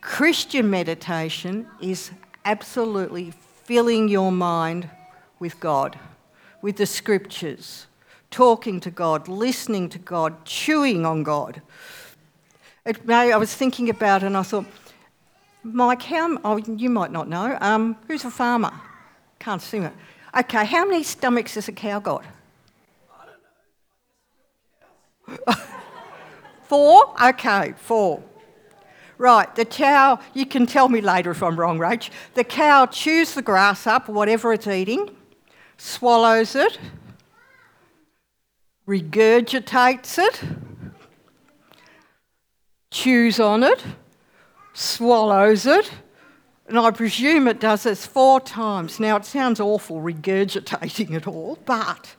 Christian 0.00 0.70
meditation 0.70 1.66
is 1.80 2.10
absolutely 2.44 3.32
filling 3.64 4.08
your 4.08 4.32
mind 4.32 4.88
with 5.38 5.58
God 5.60 5.98
with 6.62 6.76
the 6.76 6.86
scriptures, 6.86 7.86
talking 8.30 8.80
to 8.80 8.90
God, 8.90 9.28
listening 9.28 9.88
to 9.90 9.98
God, 9.98 10.44
chewing 10.44 11.06
on 11.06 11.22
God. 11.22 11.62
It 12.84 13.06
may, 13.06 13.32
I 13.32 13.36
was 13.36 13.54
thinking 13.54 13.90
about 13.90 14.22
it 14.22 14.26
and 14.26 14.36
I 14.36 14.42
thought, 14.42 14.66
Mike, 15.62 16.02
how, 16.02 16.38
oh, 16.44 16.56
you 16.56 16.88
might 16.88 17.12
not 17.12 17.28
know, 17.28 17.56
um, 17.60 17.96
who's 18.08 18.24
a 18.24 18.30
farmer? 18.30 18.72
Can't 19.38 19.60
see 19.60 19.78
it. 19.78 19.92
Okay, 20.36 20.64
how 20.64 20.84
many 20.84 21.02
stomachs 21.02 21.54
has 21.54 21.68
a 21.68 21.72
cow 21.72 21.98
got? 21.98 22.24
four? 26.62 27.14
Okay, 27.22 27.74
four. 27.76 28.22
Right, 29.18 29.54
the 29.54 29.66
cow, 29.66 30.18
you 30.32 30.46
can 30.46 30.64
tell 30.64 30.88
me 30.88 31.02
later 31.02 31.30
if 31.32 31.42
I'm 31.42 31.60
wrong, 31.60 31.78
Rach. 31.78 32.08
The 32.34 32.44
cow 32.44 32.86
chews 32.86 33.34
the 33.34 33.42
grass 33.42 33.86
up, 33.86 34.08
whatever 34.08 34.54
it's 34.54 34.66
eating, 34.66 35.14
swallows 35.80 36.54
it, 36.54 36.78
regurgitates 38.86 40.18
it, 40.18 40.42
chews 42.90 43.40
on 43.40 43.62
it, 43.62 43.82
swallows 44.74 45.64
it, 45.64 45.90
and 46.66 46.78
I 46.78 46.90
presume 46.90 47.48
it 47.48 47.60
does 47.60 47.84
this 47.84 48.04
four 48.04 48.40
times. 48.40 49.00
Now, 49.00 49.16
it 49.16 49.24
sounds 49.24 49.58
awful 49.58 50.02
regurgitating 50.02 51.12
it 51.12 51.26
all, 51.26 51.58
but 51.64 52.14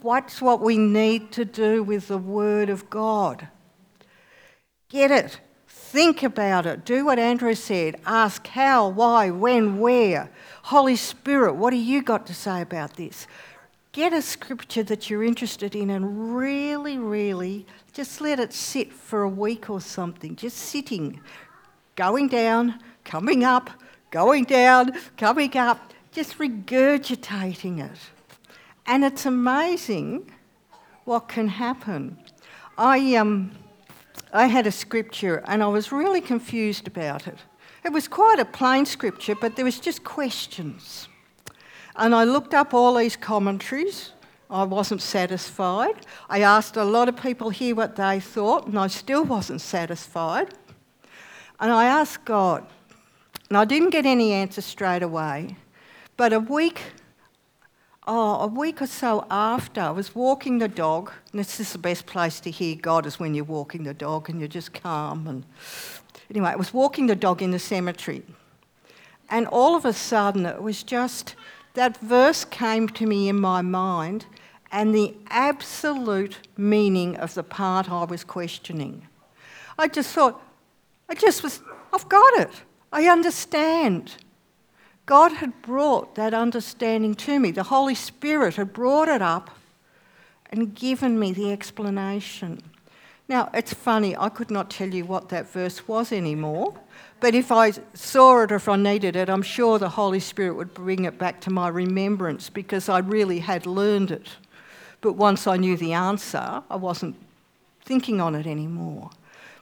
what's 0.00 0.40
what 0.40 0.60
we 0.60 0.78
need 0.78 1.32
to 1.32 1.44
do 1.44 1.82
with 1.82 2.06
the 2.06 2.18
Word 2.18 2.70
of 2.70 2.88
God? 2.88 3.48
Get 4.88 5.10
it. 5.10 5.40
Think 5.90 6.24
about 6.24 6.66
it. 6.66 6.84
Do 6.84 7.04
what 7.04 7.18
Andrew 7.18 7.54
said. 7.54 8.00
Ask 8.04 8.48
how, 8.48 8.88
why, 8.88 9.30
when, 9.30 9.78
where. 9.78 10.28
Holy 10.64 10.96
Spirit, 10.96 11.54
what 11.54 11.70
do 11.70 11.76
you 11.76 12.02
got 12.02 12.26
to 12.26 12.34
say 12.34 12.60
about 12.60 12.96
this? 12.96 13.28
Get 13.92 14.12
a 14.12 14.20
scripture 14.20 14.82
that 14.82 15.08
you're 15.08 15.22
interested 15.22 15.76
in 15.76 15.90
and 15.90 16.36
really, 16.36 16.98
really 16.98 17.66
just 17.92 18.20
let 18.20 18.40
it 18.40 18.52
sit 18.52 18.92
for 18.92 19.22
a 19.22 19.28
week 19.28 19.70
or 19.70 19.80
something, 19.80 20.34
just 20.34 20.56
sitting, 20.56 21.20
going 21.94 22.26
down, 22.26 22.80
coming 23.04 23.44
up, 23.44 23.70
going 24.10 24.42
down, 24.42 24.90
coming 25.16 25.56
up, 25.56 25.94
just 26.10 26.36
regurgitating 26.38 27.78
it. 27.78 27.98
And 28.86 29.04
it's 29.04 29.24
amazing 29.24 30.32
what 31.04 31.28
can 31.28 31.46
happen. 31.46 32.18
I, 32.76 33.14
um, 33.14 33.52
I 34.36 34.46
had 34.46 34.66
a 34.66 34.72
scripture 34.72 35.42
and 35.46 35.62
I 35.62 35.66
was 35.66 35.90
really 35.90 36.20
confused 36.20 36.86
about 36.86 37.26
it. 37.26 37.38
It 37.84 37.92
was 37.92 38.06
quite 38.06 38.38
a 38.38 38.44
plain 38.44 38.84
scripture, 38.84 39.34
but 39.34 39.56
there 39.56 39.64
was 39.64 39.80
just 39.80 40.04
questions. 40.04 41.08
And 41.96 42.14
I 42.14 42.24
looked 42.24 42.52
up 42.52 42.74
all 42.74 42.94
these 42.94 43.16
commentaries. 43.16 44.12
I 44.50 44.64
wasn't 44.64 45.00
satisfied. 45.00 46.04
I 46.28 46.42
asked 46.42 46.76
a 46.76 46.84
lot 46.84 47.08
of 47.08 47.16
people 47.16 47.48
here 47.48 47.74
what 47.74 47.96
they 47.96 48.20
thought, 48.20 48.66
and 48.66 48.78
I 48.78 48.88
still 48.88 49.24
wasn't 49.24 49.62
satisfied. 49.62 50.52
And 51.58 51.72
I 51.72 51.86
asked 51.86 52.26
God, 52.26 52.66
and 53.48 53.56
I 53.56 53.64
didn't 53.64 53.90
get 53.90 54.04
any 54.04 54.32
answer 54.32 54.60
straight 54.60 55.02
away. 55.02 55.56
But 56.18 56.34
a 56.34 56.40
week, 56.40 56.80
oh, 58.06 58.40
a 58.40 58.46
week 58.46 58.80
or 58.80 58.86
so 58.86 59.26
after, 59.30 59.80
I 59.80 59.90
was 59.90 60.14
walking 60.14 60.58
the 60.58 60.68
dog. 60.68 61.12
And 61.32 61.40
this 61.40 61.60
is 61.60 61.72
the 61.72 61.78
best 61.78 62.06
place 62.06 62.40
to 62.40 62.50
hear 62.50 62.76
God 62.76 63.06
is 63.06 63.18
when 63.18 63.34
you're 63.34 63.44
walking 63.44 63.84
the 63.84 63.94
dog 63.94 64.30
and 64.30 64.40
you're 64.40 64.48
just 64.48 64.72
calm. 64.72 65.26
And 65.26 65.44
anyway, 66.30 66.50
I 66.50 66.56
was 66.56 66.72
walking 66.72 67.06
the 67.06 67.16
dog 67.16 67.42
in 67.42 67.50
the 67.50 67.58
cemetery. 67.58 68.22
And 69.28 69.46
all 69.48 69.74
of 69.74 69.84
a 69.84 69.92
sudden, 69.92 70.46
it 70.46 70.62
was 70.62 70.82
just 70.82 71.34
that 71.74 71.96
verse 71.98 72.44
came 72.44 72.88
to 72.88 73.06
me 73.06 73.28
in 73.28 73.40
my 73.40 73.60
mind 73.60 74.26
and 74.72 74.94
the 74.94 75.14
absolute 75.28 76.38
meaning 76.56 77.16
of 77.16 77.34
the 77.34 77.42
part 77.42 77.90
I 77.90 78.04
was 78.04 78.24
questioning. 78.24 79.06
I 79.78 79.88
just 79.88 80.12
thought, 80.12 80.40
I 81.08 81.14
just 81.14 81.42
was, 81.42 81.60
I've 81.92 82.08
got 82.08 82.40
it. 82.40 82.50
I 82.92 83.06
understand. 83.08 84.16
God 85.06 85.32
had 85.34 85.62
brought 85.62 86.16
that 86.16 86.34
understanding 86.34 87.14
to 87.14 87.38
me. 87.38 87.52
The 87.52 87.62
Holy 87.62 87.94
Spirit 87.94 88.56
had 88.56 88.72
brought 88.72 89.08
it 89.08 89.22
up 89.22 89.50
and 90.50 90.74
given 90.74 91.18
me 91.18 91.32
the 91.32 91.52
explanation. 91.52 92.60
Now, 93.28 93.50
it's 93.54 93.72
funny, 93.72 94.16
I 94.16 94.28
could 94.28 94.50
not 94.50 94.70
tell 94.70 94.88
you 94.88 95.04
what 95.04 95.28
that 95.30 95.50
verse 95.50 95.88
was 95.88 96.12
anymore, 96.12 96.74
but 97.18 97.34
if 97.34 97.50
I 97.50 97.72
saw 97.94 98.42
it 98.42 98.52
or 98.52 98.56
if 98.56 98.68
I 98.68 98.76
needed 98.76 99.16
it, 99.16 99.28
I'm 99.28 99.42
sure 99.42 99.78
the 99.78 99.88
Holy 99.88 100.20
Spirit 100.20 100.54
would 100.54 100.74
bring 100.74 101.04
it 101.04 101.18
back 101.18 101.40
to 101.42 101.50
my 101.50 101.68
remembrance 101.68 102.50
because 102.50 102.88
I 102.88 102.98
really 102.98 103.40
had 103.40 103.66
learned 103.66 104.12
it. 104.12 104.28
But 105.00 105.14
once 105.14 105.46
I 105.46 105.56
knew 105.56 105.76
the 105.76 105.92
answer, 105.92 106.62
I 106.70 106.76
wasn't 106.76 107.16
thinking 107.84 108.20
on 108.20 108.34
it 108.34 108.46
anymore. 108.46 109.10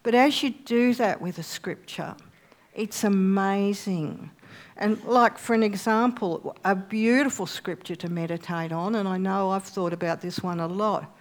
But 0.02 0.14
as 0.14 0.42
you 0.42 0.50
do 0.50 0.92
that 0.94 1.22
with 1.22 1.38
a 1.38 1.42
scripture, 1.42 2.14
it's 2.74 3.04
amazing. 3.04 4.30
And, 4.76 5.02
like, 5.04 5.38
for 5.38 5.54
an 5.54 5.62
example, 5.62 6.56
a 6.64 6.74
beautiful 6.74 7.46
scripture 7.46 7.94
to 7.96 8.08
meditate 8.08 8.72
on, 8.72 8.96
and 8.96 9.08
I 9.08 9.18
know 9.18 9.50
I've 9.50 9.64
thought 9.64 9.92
about 9.92 10.20
this 10.20 10.42
one 10.42 10.58
a 10.58 10.66
lot, 10.66 11.16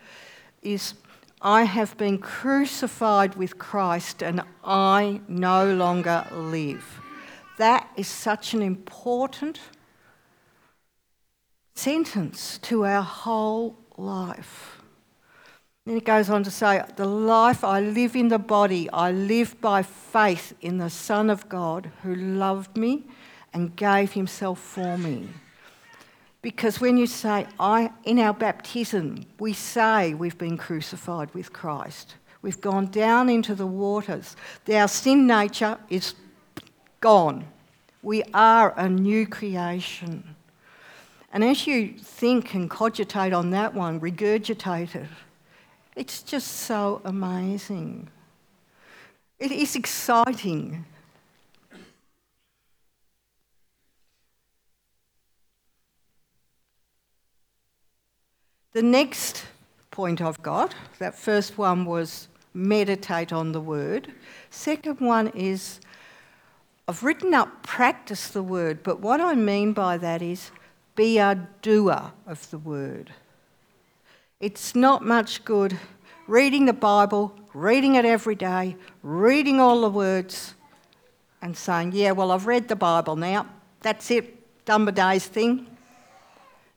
is 0.64 0.96
I 1.42 1.64
have 1.64 1.98
been 1.98 2.18
crucified 2.18 3.36
with 3.36 3.60
Christ 3.60 4.24
and 4.24 4.42
I 4.64 5.20
no 5.28 5.74
longer 5.74 6.26
live. 6.32 7.02
That 7.58 7.90
is 7.98 8.08
such 8.08 8.54
an 8.54 8.62
important 8.62 9.60
sentence 11.76 12.58
to 12.60 12.86
our 12.86 13.02
whole 13.02 13.76
life. 13.98 14.82
Then 15.86 15.98
it 15.98 16.06
goes 16.06 16.30
on 16.30 16.44
to 16.44 16.52
say, 16.52 16.82
The 16.96 17.06
life 17.06 17.64
I 17.64 17.82
live 17.82 18.16
in 18.16 18.30
the 18.30 18.40
body, 18.40 18.90
I 18.92 19.12
live 19.12 19.60
by 19.60 19.84
faith 19.84 20.54
in 20.62 20.78
the 20.78 20.90
Son 20.90 21.30
of 21.30 21.50
God 21.50 21.92
who 22.04 22.16
loved 22.16 22.78
me 22.78 23.04
and 23.54 23.76
gave 23.76 24.14
himself 24.14 24.60
for 24.60 24.98
me. 24.98 25.28
Because 26.42 26.82
when 26.82 26.98
you 26.98 27.08
say, 27.08 27.48
I, 27.60 27.92
in 28.04 28.20
our 28.20 28.34
baptism, 28.34 29.26
we 29.40 29.54
say 29.54 30.14
we've 30.14 30.38
been 30.38 30.58
crucified 30.58 31.34
with 31.34 31.54
Christ. 31.54 32.16
We've 32.42 32.60
gone 32.60 32.88
down 32.88 33.30
into 33.30 33.56
the 33.56 33.66
waters. 33.66 34.36
Our 34.70 34.90
sin 34.90 35.26
nature 35.26 35.78
is 35.90 36.16
gone. 37.00 37.46
We 38.02 38.24
are 38.34 38.74
a 38.78 38.90
new 38.90 39.26
creation. 39.26 40.36
And 41.32 41.44
as 41.44 41.66
you 41.66 41.94
think 41.98 42.54
and 42.54 42.70
cogitate 42.70 43.32
on 43.32 43.52
that 43.52 43.74
one, 43.74 44.02
regurgitate 44.02 44.96
it, 44.96 45.08
it's 45.96 46.22
just 46.22 46.48
so 46.48 47.02
amazing. 47.06 48.10
It 49.40 49.52
is 49.52 49.76
exciting 49.76 50.86
The 58.74 58.82
next 58.82 59.46
point 59.92 60.20
I've 60.20 60.42
got, 60.42 60.74
that 60.98 61.14
first 61.14 61.60
one 61.60 61.86
was 61.86 62.28
meditate 62.56 63.32
on 63.32 63.52
the 63.52 63.62
word. 63.62 64.12
Second 64.50 65.00
one 65.00 65.28
is 65.36 65.80
I've 66.88 67.04
written 67.04 67.36
up 67.36 67.62
practice 67.62 68.30
the 68.30 68.42
word, 68.42 68.82
but 68.82 69.00
what 69.00 69.22
I 69.22 69.36
mean 69.36 69.74
by 69.74 70.00
that 70.00 70.24
is 70.24 70.50
be 70.96 71.20
a 71.20 71.48
doer 71.62 72.14
of 72.26 72.50
the 72.50 72.58
word. 72.58 73.12
It's 74.40 74.74
not 74.74 75.06
much 75.06 75.46
good 75.46 75.78
reading 76.26 76.66
the 76.66 76.74
Bible, 76.74 77.32
reading 77.54 77.94
it 77.94 78.06
every 78.06 78.36
day, 78.36 78.76
reading 79.04 79.60
all 79.60 79.82
the 79.82 79.90
words, 79.90 80.56
and 81.44 81.56
saying, 81.56 81.92
Yeah, 81.92 82.14
well, 82.14 82.32
I've 82.32 82.48
read 82.48 82.70
the 82.70 82.76
Bible 82.76 83.18
now. 83.18 83.46
That's 83.82 84.10
it, 84.10 84.66
done 84.66 84.86
day's 84.86 85.28
thing 85.28 85.68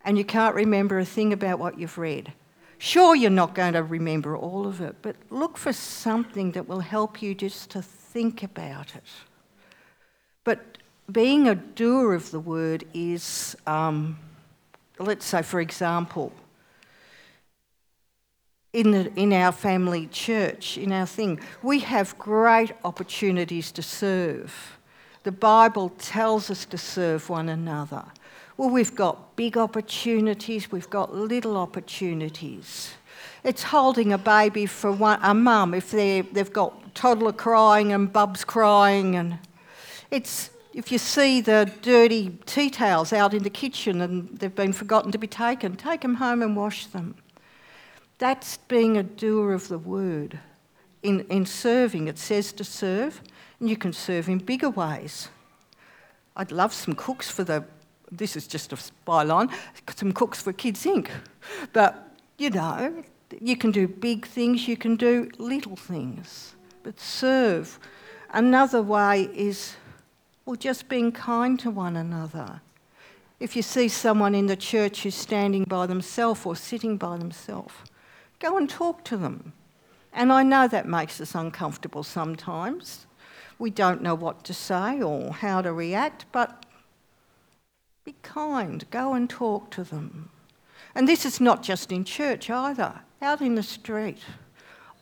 and 0.07 0.17
you 0.17 0.25
can't 0.25 0.55
remember 0.55 1.01
a 1.01 1.05
thing 1.05 1.33
about 1.33 1.59
what 1.59 1.79
you've 1.79 1.99
read. 1.99 2.33
Sure, 2.79 3.17
you're 3.17 3.29
not 3.29 3.57
going 3.57 3.73
to 3.73 3.83
remember 3.83 4.37
all 4.37 4.67
of 4.67 4.81
it, 4.81 4.95
but 5.03 5.17
look 5.31 5.59
for 5.59 5.73
something 5.73 6.53
that 6.53 6.69
will 6.69 6.81
help 6.81 7.21
you 7.21 7.35
just 7.35 7.71
to 7.71 7.83
think 7.83 8.45
about 8.45 8.95
it. 8.95 9.03
But 10.45 10.79
being 11.11 11.49
a 11.49 11.57
doer 11.57 12.15
of 12.15 12.31
the 12.31 12.39
word 12.39 12.85
is, 12.95 13.57
um, 13.67 14.17
let's 15.01 15.27
say, 15.27 15.43
for 15.43 15.61
example, 15.61 16.33
in, 18.73 18.93
the, 18.93 19.13
in 19.15 19.33
our 19.33 19.53
family 19.53 20.07
church, 20.07 20.79
in 20.79 20.93
our 20.93 21.07
thing, 21.07 21.41
we 21.63 21.81
have 21.81 22.17
great 22.17 22.73
opportunities 22.85 23.73
to 23.73 23.83
serve. 23.83 24.79
The 25.25 25.33
Bible 25.33 25.89
tells 25.99 26.49
us 26.49 26.65
to 26.67 26.79
serve 26.79 27.29
one 27.29 27.49
another. 27.49 28.05
Well, 28.57 28.71
we've 28.71 28.95
got 28.95 29.37
big 29.37 29.59
opportunities, 29.59 30.73
we've 30.73 30.89
got 30.89 31.15
little 31.15 31.59
opportunities. 31.59 32.95
It's 33.45 33.63
holding 33.63 34.15
a 34.15 34.19
baby 34.19 34.65
for 34.65 34.91
one, 34.91 35.21
a 35.23 35.35
mum 35.35 35.75
if 35.75 35.91
they've 35.91 36.53
got 36.53 36.95
toddler 36.95 37.33
crying 37.33 37.93
and 37.93 38.11
bubs 38.11 38.45
crying. 38.45 39.15
And 39.15 39.39
it's 40.11 40.51
if 40.73 40.91
you 40.91 40.97
see 40.97 41.43
the 41.43 41.71
dirty 41.83 42.39
tea 42.47 42.71
towels 42.71 43.13
out 43.13 43.35
in 43.35 43.43
the 43.43 43.51
kitchen 43.51 44.01
and 44.01 44.39
they've 44.39 44.55
been 44.55 44.73
forgotten 44.73 45.13
to 45.13 45.19
be 45.19 45.27
taken, 45.27 45.77
take 45.77 46.01
them 46.01 46.15
home 46.15 46.43
and 46.43 46.57
wash 46.57 46.87
them. 46.87 47.15
That's 48.19 48.57
being 48.57 48.97
a 48.97 49.03
doer 49.03 49.53
of 49.53 49.69
the 49.69 49.79
word. 49.79 50.39
In, 51.03 51.21
in 51.29 51.45
serving, 51.45 52.09
it 52.09 52.19
says 52.19 52.53
to 52.55 52.65
serve, 52.65 53.21
and 53.61 53.69
you 53.69 53.77
can 53.77 53.93
serve 53.93 54.29
in 54.29 54.39
bigger 54.39 54.71
ways. 54.71 55.29
I'd 56.35 56.51
love 56.51 56.73
some 56.73 56.95
cooks 56.95 57.31
for 57.31 57.45
the 57.45 57.65
this 58.11 58.37
is 58.37 58.47
just 58.47 58.73
a 58.73 58.77
byline, 59.07 59.53
some 59.95 60.13
cooks 60.13 60.41
for 60.43 60.53
Kids 60.53 60.85
Inc. 60.85 61.09
But, 61.73 62.11
you 62.39 62.51
know, 62.51 63.05
you 63.41 63.57
can 63.57 63.71
do 63.71 63.89
big 63.89 64.27
things, 64.27 64.69
you 64.69 64.77
can 64.77 64.97
do 64.97 65.31
little 65.39 65.77
things, 65.77 66.55
but 66.83 67.01
serve. 67.01 67.79
Another 68.31 68.83
way 68.83 69.31
is, 69.35 69.77
well, 70.45 70.57
just 70.57 70.89
being 70.89 71.13
kind 71.13 71.59
to 71.61 71.71
one 71.71 71.97
another. 71.97 72.61
If 73.39 73.55
you 73.55 73.63
see 73.63 73.89
someone 73.89 74.35
in 74.35 74.47
the 74.47 74.57
church 74.57 75.03
who's 75.03 75.15
standing 75.15 75.65
by 75.65 75.87
themselves 75.87 76.47
or 76.47 76.57
sitting 76.57 76.97
by 76.97 77.19
themselves, 77.19 77.75
go 78.39 78.57
and 78.57 78.69
talk 78.69 79.05
to 79.05 79.17
them. 79.17 79.53
And 80.13 80.33
I 80.33 80.43
know 80.43 80.67
that 80.69 80.89
makes 80.89 81.21
us 81.21 81.35
uncomfortable 81.35 82.03
sometimes. 82.03 83.07
We 83.59 83.71
don't 83.71 84.03
know 84.03 84.15
what 84.15 84.45
to 84.45 84.55
say 84.55 85.03
or 85.03 85.33
how 85.33 85.63
to 85.63 85.73
react, 85.73 86.25
but 86.33 86.66
be 88.07 88.15
kind, 88.23 88.89
go 88.93 89.15
and 89.15 89.29
talk 89.29 89.69
to 89.73 89.83
them. 89.83 90.31
And 90.95 91.09
this 91.09 91.27
is 91.27 91.41
not 91.41 91.65
just 91.65 91.91
in 91.91 92.05
church 92.05 92.49
either, 92.49 93.01
out 93.21 93.41
in 93.41 93.57
the 93.57 93.65
street. 93.65 94.19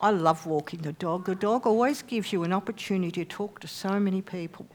I 0.01 0.09
love 0.09 0.47
walking 0.47 0.81
the 0.81 0.93
dog. 0.93 1.25
The 1.25 1.35
dog 1.35 1.67
always 1.67 2.01
gives 2.01 2.33
you 2.33 2.43
an 2.43 2.51
opportunity 2.51 3.23
to 3.23 3.25
talk 3.25 3.59
to 3.59 3.67
so 3.67 3.99
many 3.99 4.23
people. 4.23 4.65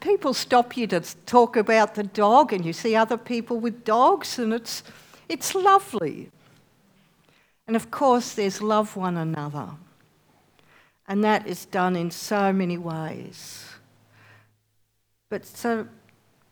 People 0.00 0.34
stop 0.34 0.76
you 0.76 0.86
to 0.88 1.00
talk 1.24 1.56
about 1.56 1.94
the 1.94 2.02
dog, 2.02 2.52
and 2.52 2.66
you 2.66 2.74
see 2.74 2.94
other 2.94 3.16
people 3.16 3.58
with 3.58 3.82
dogs, 3.84 4.38
and 4.38 4.52
it's, 4.52 4.82
it's 5.26 5.54
lovely. 5.54 6.30
And 7.66 7.74
of 7.76 7.90
course, 7.90 8.34
there's 8.34 8.60
love 8.60 8.94
one 8.94 9.16
another. 9.16 9.70
And 11.08 11.24
that 11.24 11.46
is 11.46 11.64
done 11.64 11.96
in 11.96 12.10
so 12.10 12.52
many 12.52 12.76
ways. 12.76 13.64
But 15.30 15.46
so 15.46 15.88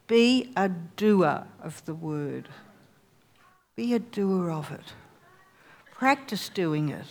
be 0.06 0.52
a 0.56 0.68
doer 0.68 1.46
of 1.62 1.84
the 1.84 1.94
word. 1.94 2.48
Be 3.76 3.94
a 3.94 3.98
doer 3.98 4.50
of 4.50 4.70
it. 4.70 4.92
Practice 5.92 6.48
doing 6.48 6.90
it. 6.90 7.06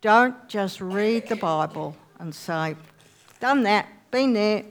Don't 0.00 0.48
just 0.48 0.80
read 0.80 1.28
the 1.28 1.36
Bible 1.36 1.96
and 2.18 2.34
say, 2.34 2.76
done 3.40 3.62
that, 3.64 3.86
been 4.10 4.32
there. 4.32 4.64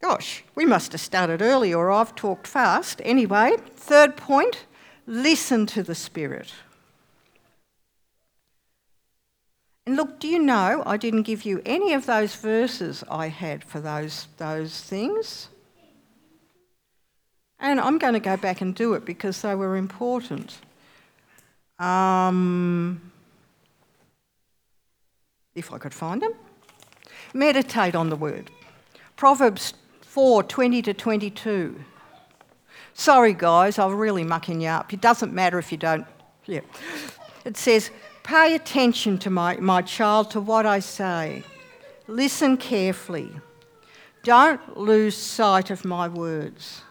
Gosh, 0.00 0.44
we 0.54 0.64
must 0.64 0.92
have 0.92 1.00
started 1.00 1.42
early 1.42 1.74
or 1.74 1.90
I've 1.90 2.14
talked 2.14 2.46
fast. 2.46 3.00
Anyway, 3.04 3.56
third 3.74 4.16
point 4.16 4.66
listen 5.06 5.66
to 5.66 5.82
the 5.82 5.94
Spirit. 5.94 6.52
And 9.86 9.96
look, 9.96 10.18
do 10.18 10.26
you 10.26 10.40
know 10.40 10.82
I 10.84 10.96
didn't 10.96 11.22
give 11.22 11.44
you 11.44 11.62
any 11.64 11.92
of 11.92 12.06
those 12.06 12.34
verses 12.34 13.04
I 13.08 13.28
had 13.28 13.62
for 13.62 13.80
those, 13.80 14.26
those 14.36 14.80
things? 14.80 15.48
And 17.60 17.80
I'm 17.80 17.98
going 17.98 18.14
to 18.14 18.20
go 18.20 18.36
back 18.36 18.60
and 18.60 18.74
do 18.74 18.94
it 18.94 19.04
because 19.04 19.40
they 19.42 19.54
were 19.54 19.76
important. 19.76 20.58
Um, 21.78 23.12
if 25.54 25.72
I 25.72 25.78
could 25.78 25.94
find 25.94 26.20
them. 26.20 26.34
Meditate 27.32 27.94
on 27.94 28.10
the 28.10 28.16
word. 28.16 28.50
Proverbs 29.16 29.74
4 30.02 30.42
20 30.42 30.82
to 30.82 30.94
22. 30.94 31.84
Sorry, 32.94 33.34
guys, 33.34 33.78
I'm 33.78 33.94
really 33.94 34.24
mucking 34.24 34.60
you 34.60 34.68
up. 34.68 34.92
It 34.92 35.00
doesn't 35.00 35.32
matter 35.32 35.58
if 35.58 35.70
you 35.70 35.78
don't. 35.78 36.06
Yeah. 36.46 36.60
It 37.44 37.56
says, 37.56 37.90
Pay 38.26 38.56
attention 38.56 39.18
to 39.18 39.30
my, 39.30 39.56
my 39.58 39.82
child, 39.82 40.32
to 40.32 40.40
what 40.40 40.66
I 40.66 40.80
say. 40.80 41.44
Listen 42.08 42.56
carefully. 42.56 43.30
Don't 44.24 44.76
lose 44.76 45.16
sight 45.16 45.70
of 45.70 45.84
my 45.84 46.08
words. 46.08 46.82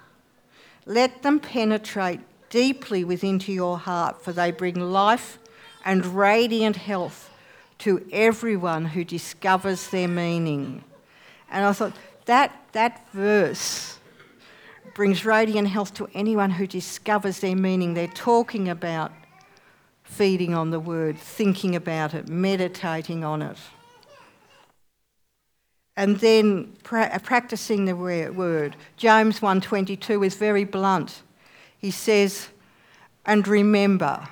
Let 0.86 1.24
them 1.24 1.42
penetrate 1.42 2.22
deeply 2.50 3.04
within 3.04 3.38
to 3.40 3.52
your 3.52 3.78
heart, 3.78 4.24
for 4.24 4.32
they 4.32 4.52
bring 4.52 4.80
life 4.80 5.38
and 5.84 6.06
radiant 6.06 6.78
health 6.78 7.30
to 7.80 8.08
everyone 8.14 8.86
who 8.86 9.04
discovers 9.04 9.90
their 9.90 10.08
meaning. 10.08 10.86
And 11.52 11.66
I 11.66 11.74
thought 11.74 11.98
that, 12.28 12.58
that 12.72 13.12
verse 13.12 14.00
brings 14.94 15.26
radiant 15.26 15.68
health 15.68 15.94
to 15.96 16.08
anyone 16.14 16.52
who 16.52 16.66
discovers 16.66 17.40
their 17.42 17.58
meaning. 17.58 17.94
They're 17.94 18.08
talking 18.08 18.70
about 18.70 19.12
feeding 20.06 20.54
on 20.54 20.70
the 20.70 20.80
word, 20.80 21.18
thinking 21.18 21.76
about 21.76 22.14
it, 22.14 22.30
meditating 22.30 23.26
on 23.26 23.42
it. 23.42 23.58
And 25.98 26.20
then 26.20 26.74
pra- 26.84 27.12
uh, 27.12 27.20
practicing 27.20 27.86
the 27.86 27.96
word. 27.96 28.76
James 28.96 29.42
1:22 29.42 30.24
is 30.24 30.36
very 30.36 30.64
blunt. 30.64 31.24
He 31.78 31.92
says, 31.92 32.50
"And 33.26 33.48
remember, 33.48 34.28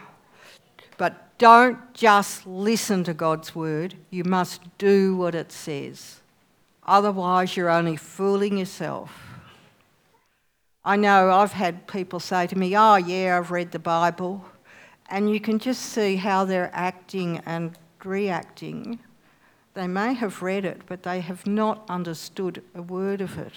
but 0.97 1.38
don't 1.38 1.93
just 1.93 2.45
listen 2.45 3.03
to 3.05 3.13
God's 3.13 3.55
word, 3.55 3.95
you 4.09 4.23
must 4.23 4.62
do 4.77 5.15
what 5.15 5.36
it 5.36 5.51
says. 5.51 6.21
Otherwise, 6.86 7.57
you're 7.57 7.69
only 7.69 7.97
fooling 7.97 8.57
yourself." 8.57 9.12
I 10.86 10.97
know 10.97 11.31
I've 11.31 11.53
had 11.53 11.88
people 11.88 12.19
say 12.19 12.45
to 12.47 12.57
me, 12.57 12.75
Oh, 12.75 12.95
yeah, 12.95 13.38
I've 13.38 13.51
read 13.51 13.71
the 13.71 13.79
Bible. 13.79 14.43
And 15.13 15.30
you 15.30 15.39
can 15.39 15.60
just 15.60 15.84
see 15.84 16.15
how 16.15 16.43
they're 16.43 16.71
acting 16.73 17.39
and 17.45 17.78
reacting. 18.04 18.97
They 19.76 19.86
may 19.86 20.15
have 20.15 20.41
read 20.41 20.65
it, 20.65 20.82
but 20.88 21.04
they 21.04 21.19
have 21.19 21.45
not 21.45 21.86
understood 21.88 22.63
a 22.73 22.82
word 22.82 23.21
of 23.21 23.38
it. 23.38 23.54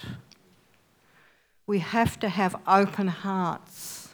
We 1.65 1.79
have 1.79 2.19
to 2.19 2.29
have 2.29 2.55
open 2.67 3.07
hearts. 3.07 4.09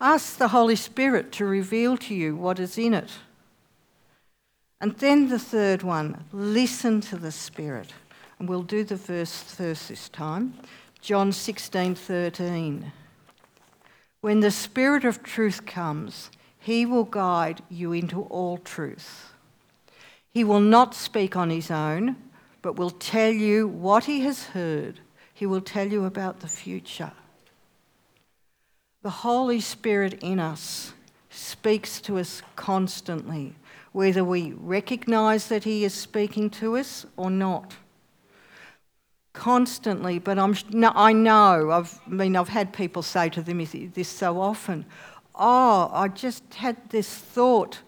Ask 0.00 0.38
the 0.38 0.48
Holy 0.48 0.76
Spirit 0.76 1.30
to 1.32 1.44
reveal 1.44 1.98
to 1.98 2.14
you 2.14 2.34
what 2.34 2.58
is 2.58 2.78
in 2.78 2.94
it. 2.94 3.10
And 4.80 4.96
then 4.96 5.28
the 5.28 5.38
third 5.38 5.82
one 5.82 6.24
listen 6.32 7.02
to 7.02 7.18
the 7.18 7.32
Spirit. 7.32 7.92
And 8.38 8.48
we'll 8.48 8.62
do 8.62 8.82
the 8.82 8.96
verse 8.96 9.42
first 9.42 9.90
this 9.90 10.08
time. 10.08 10.54
John 11.02 11.32
16 11.32 11.96
13. 11.96 12.92
When 14.22 14.40
the 14.40 14.50
Spirit 14.50 15.04
of 15.04 15.22
truth 15.22 15.66
comes, 15.66 16.30
he 16.66 16.84
will 16.84 17.04
guide 17.04 17.62
you 17.70 17.92
into 17.92 18.22
all 18.22 18.58
truth. 18.58 19.32
He 20.30 20.42
will 20.42 20.58
not 20.58 20.96
speak 20.96 21.36
on 21.36 21.48
his 21.48 21.70
own, 21.70 22.16
but 22.60 22.74
will 22.74 22.90
tell 22.90 23.30
you 23.30 23.68
what 23.68 24.06
he 24.06 24.22
has 24.22 24.46
heard. 24.46 24.98
He 25.32 25.46
will 25.46 25.60
tell 25.60 25.86
you 25.86 26.04
about 26.06 26.40
the 26.40 26.48
future. 26.48 27.12
The 29.02 29.10
Holy 29.10 29.60
Spirit 29.60 30.20
in 30.24 30.40
us 30.40 30.92
speaks 31.30 32.00
to 32.00 32.18
us 32.18 32.42
constantly, 32.56 33.54
whether 33.92 34.24
we 34.24 34.52
recognize 34.58 35.46
that 35.46 35.62
he 35.62 35.84
is 35.84 35.94
speaking 35.94 36.50
to 36.50 36.76
us 36.76 37.06
or 37.16 37.30
not 37.30 37.76
constantly, 39.34 40.18
but 40.18 40.36
I'm, 40.36 40.56
I 40.82 41.12
know, 41.12 41.70
I've, 41.70 42.00
I 42.06 42.10
mean, 42.10 42.34
I've 42.34 42.48
had 42.48 42.72
people 42.72 43.02
say 43.02 43.28
to 43.28 43.42
them 43.42 43.64
this 43.94 44.08
so 44.08 44.40
often 44.40 44.84
oh, 45.36 45.90
I 45.92 46.08
just 46.08 46.54
had 46.54 46.76
this 46.90 47.08
thought, 47.08 47.80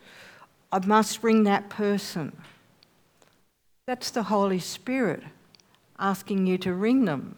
I 0.70 0.84
must 0.84 1.22
ring 1.22 1.44
that 1.44 1.68
person. 1.68 2.36
That's 3.86 4.10
the 4.10 4.24
Holy 4.24 4.58
Spirit 4.58 5.22
asking 5.98 6.46
you 6.46 6.58
to 6.58 6.74
ring 6.74 7.04
them. 7.06 7.36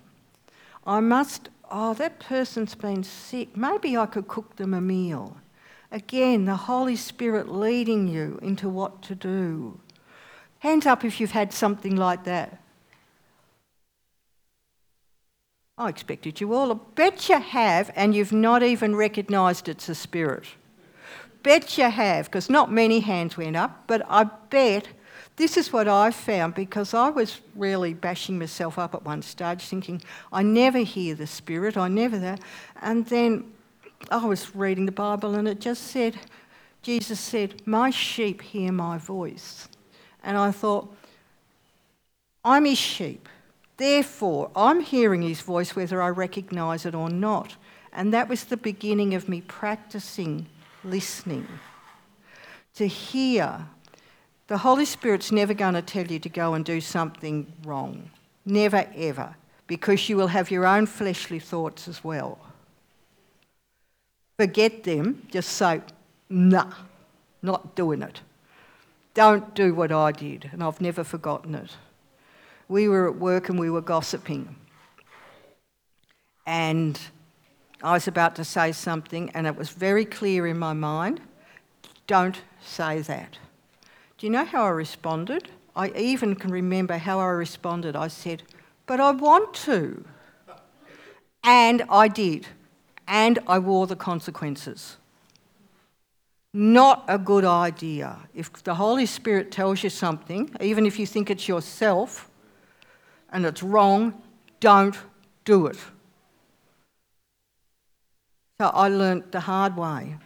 I 0.86 1.00
must, 1.00 1.48
oh, 1.70 1.94
that 1.94 2.18
person's 2.18 2.74
been 2.74 3.04
sick. 3.04 3.56
Maybe 3.56 3.96
I 3.96 4.06
could 4.06 4.28
cook 4.28 4.56
them 4.56 4.74
a 4.74 4.80
meal. 4.80 5.36
Again, 5.92 6.44
the 6.44 6.56
Holy 6.56 6.96
Spirit 6.96 7.48
leading 7.48 8.08
you 8.08 8.38
into 8.42 8.68
what 8.68 9.02
to 9.02 9.14
do. 9.14 9.80
Hands 10.60 10.86
up 10.86 11.04
if 11.04 11.20
you've 11.20 11.30
had 11.30 11.52
something 11.52 11.96
like 11.96 12.24
that. 12.24 12.59
I 15.80 15.88
expected 15.88 16.42
you 16.42 16.52
all. 16.52 16.72
I 16.72 16.76
bet 16.94 17.30
you 17.30 17.40
have, 17.40 17.90
and 17.96 18.14
you've 18.14 18.32
not 18.32 18.62
even 18.62 18.94
recognised 18.94 19.66
it's 19.66 19.88
a 19.88 19.94
spirit. 19.94 20.44
Bet 21.42 21.78
you 21.78 21.88
have, 21.88 22.26
because 22.26 22.50
not 22.50 22.70
many 22.70 23.00
hands 23.00 23.38
went 23.38 23.56
up, 23.56 23.84
but 23.86 24.02
I 24.06 24.24
bet 24.24 24.88
this 25.36 25.56
is 25.56 25.72
what 25.72 25.88
I 25.88 26.10
found 26.10 26.54
because 26.54 26.92
I 26.92 27.08
was 27.08 27.40
really 27.56 27.94
bashing 27.94 28.38
myself 28.38 28.78
up 28.78 28.94
at 28.94 29.06
one 29.06 29.22
stage, 29.22 29.62
thinking, 29.62 30.02
I 30.30 30.42
never 30.42 30.80
hear 30.80 31.14
the 31.14 31.26
Spirit, 31.26 31.78
I 31.78 31.88
never 31.88 32.18
that. 32.18 32.40
And 32.82 33.06
then 33.06 33.50
I 34.10 34.26
was 34.26 34.54
reading 34.54 34.84
the 34.84 34.92
Bible 34.92 35.34
and 35.34 35.48
it 35.48 35.60
just 35.60 35.84
said, 35.84 36.14
Jesus 36.82 37.18
said, 37.18 37.62
My 37.66 37.88
sheep 37.88 38.42
hear 38.42 38.70
my 38.70 38.98
voice. 38.98 39.66
And 40.22 40.36
I 40.36 40.50
thought, 40.50 40.94
I'm 42.44 42.66
his 42.66 42.76
sheep. 42.76 43.26
Therefore, 43.80 44.50
I'm 44.54 44.80
hearing 44.80 45.22
his 45.22 45.40
voice 45.40 45.74
whether 45.74 46.02
I 46.02 46.10
recognise 46.10 46.84
it 46.84 46.94
or 46.94 47.08
not. 47.08 47.56
And 47.94 48.12
that 48.12 48.28
was 48.28 48.44
the 48.44 48.58
beginning 48.58 49.14
of 49.14 49.26
me 49.26 49.40
practicing 49.40 50.44
listening. 50.84 51.48
To 52.74 52.86
hear. 52.86 53.66
The 54.48 54.58
Holy 54.58 54.84
Spirit's 54.84 55.32
never 55.32 55.54
going 55.54 55.72
to 55.72 55.80
tell 55.80 56.06
you 56.06 56.18
to 56.18 56.28
go 56.28 56.52
and 56.52 56.62
do 56.62 56.82
something 56.82 57.50
wrong. 57.64 58.10
Never, 58.44 58.86
ever. 58.94 59.34
Because 59.66 60.10
you 60.10 60.18
will 60.18 60.26
have 60.26 60.50
your 60.50 60.66
own 60.66 60.84
fleshly 60.84 61.38
thoughts 61.38 61.88
as 61.88 62.04
well. 62.04 62.38
Forget 64.36 64.84
them. 64.84 65.26
Just 65.30 65.52
say, 65.52 65.80
nah, 66.28 66.74
not 67.40 67.74
doing 67.76 68.02
it. 68.02 68.20
Don't 69.14 69.54
do 69.54 69.74
what 69.74 69.90
I 69.90 70.12
did. 70.12 70.50
And 70.52 70.62
I've 70.62 70.82
never 70.82 71.02
forgotten 71.02 71.54
it 71.54 71.70
we 72.70 72.88
were 72.88 73.08
at 73.08 73.16
work 73.16 73.48
and 73.48 73.58
we 73.58 73.68
were 73.68 73.82
gossiping. 73.82 74.54
And 76.46 76.98
I 77.82 77.92
was 77.92 78.06
about 78.06 78.36
to 78.36 78.44
say 78.44 78.72
something, 78.72 79.28
and 79.30 79.46
it 79.46 79.56
was 79.56 79.70
very 79.70 80.04
clear 80.04 80.46
in 80.46 80.58
my 80.58 80.72
mind 80.72 81.20
don't 82.06 82.42
say 82.60 83.00
that. 83.02 83.38
Do 84.18 84.26
you 84.26 84.30
know 84.30 84.44
how 84.44 84.64
I 84.64 84.70
responded? 84.70 85.48
I 85.76 85.90
even 85.90 86.34
can 86.34 86.50
remember 86.50 86.98
how 86.98 87.20
I 87.20 87.28
responded. 87.28 87.94
I 87.94 88.08
said, 88.08 88.42
But 88.86 88.98
I 88.98 89.12
want 89.12 89.54
to. 89.66 90.04
And 91.44 91.82
I 91.88 92.08
did. 92.08 92.48
And 93.06 93.38
I 93.46 93.60
wore 93.60 93.86
the 93.86 93.94
consequences. 93.94 94.96
Not 96.52 97.04
a 97.06 97.16
good 97.16 97.44
idea. 97.44 98.18
If 98.34 98.52
the 98.64 98.74
Holy 98.74 99.06
Spirit 99.06 99.52
tells 99.52 99.84
you 99.84 99.90
something, 99.90 100.50
even 100.60 100.86
if 100.86 100.98
you 100.98 101.06
think 101.06 101.30
it's 101.30 101.46
yourself, 101.46 102.29
and 103.32 103.46
it's 103.46 103.62
wrong, 103.62 104.20
don't 104.60 104.96
do 105.44 105.66
it. 105.66 105.78
So 108.58 108.66
I 108.66 108.88
learnt 108.88 109.32
the 109.32 109.40
hard 109.40 109.76
way. 109.76 110.16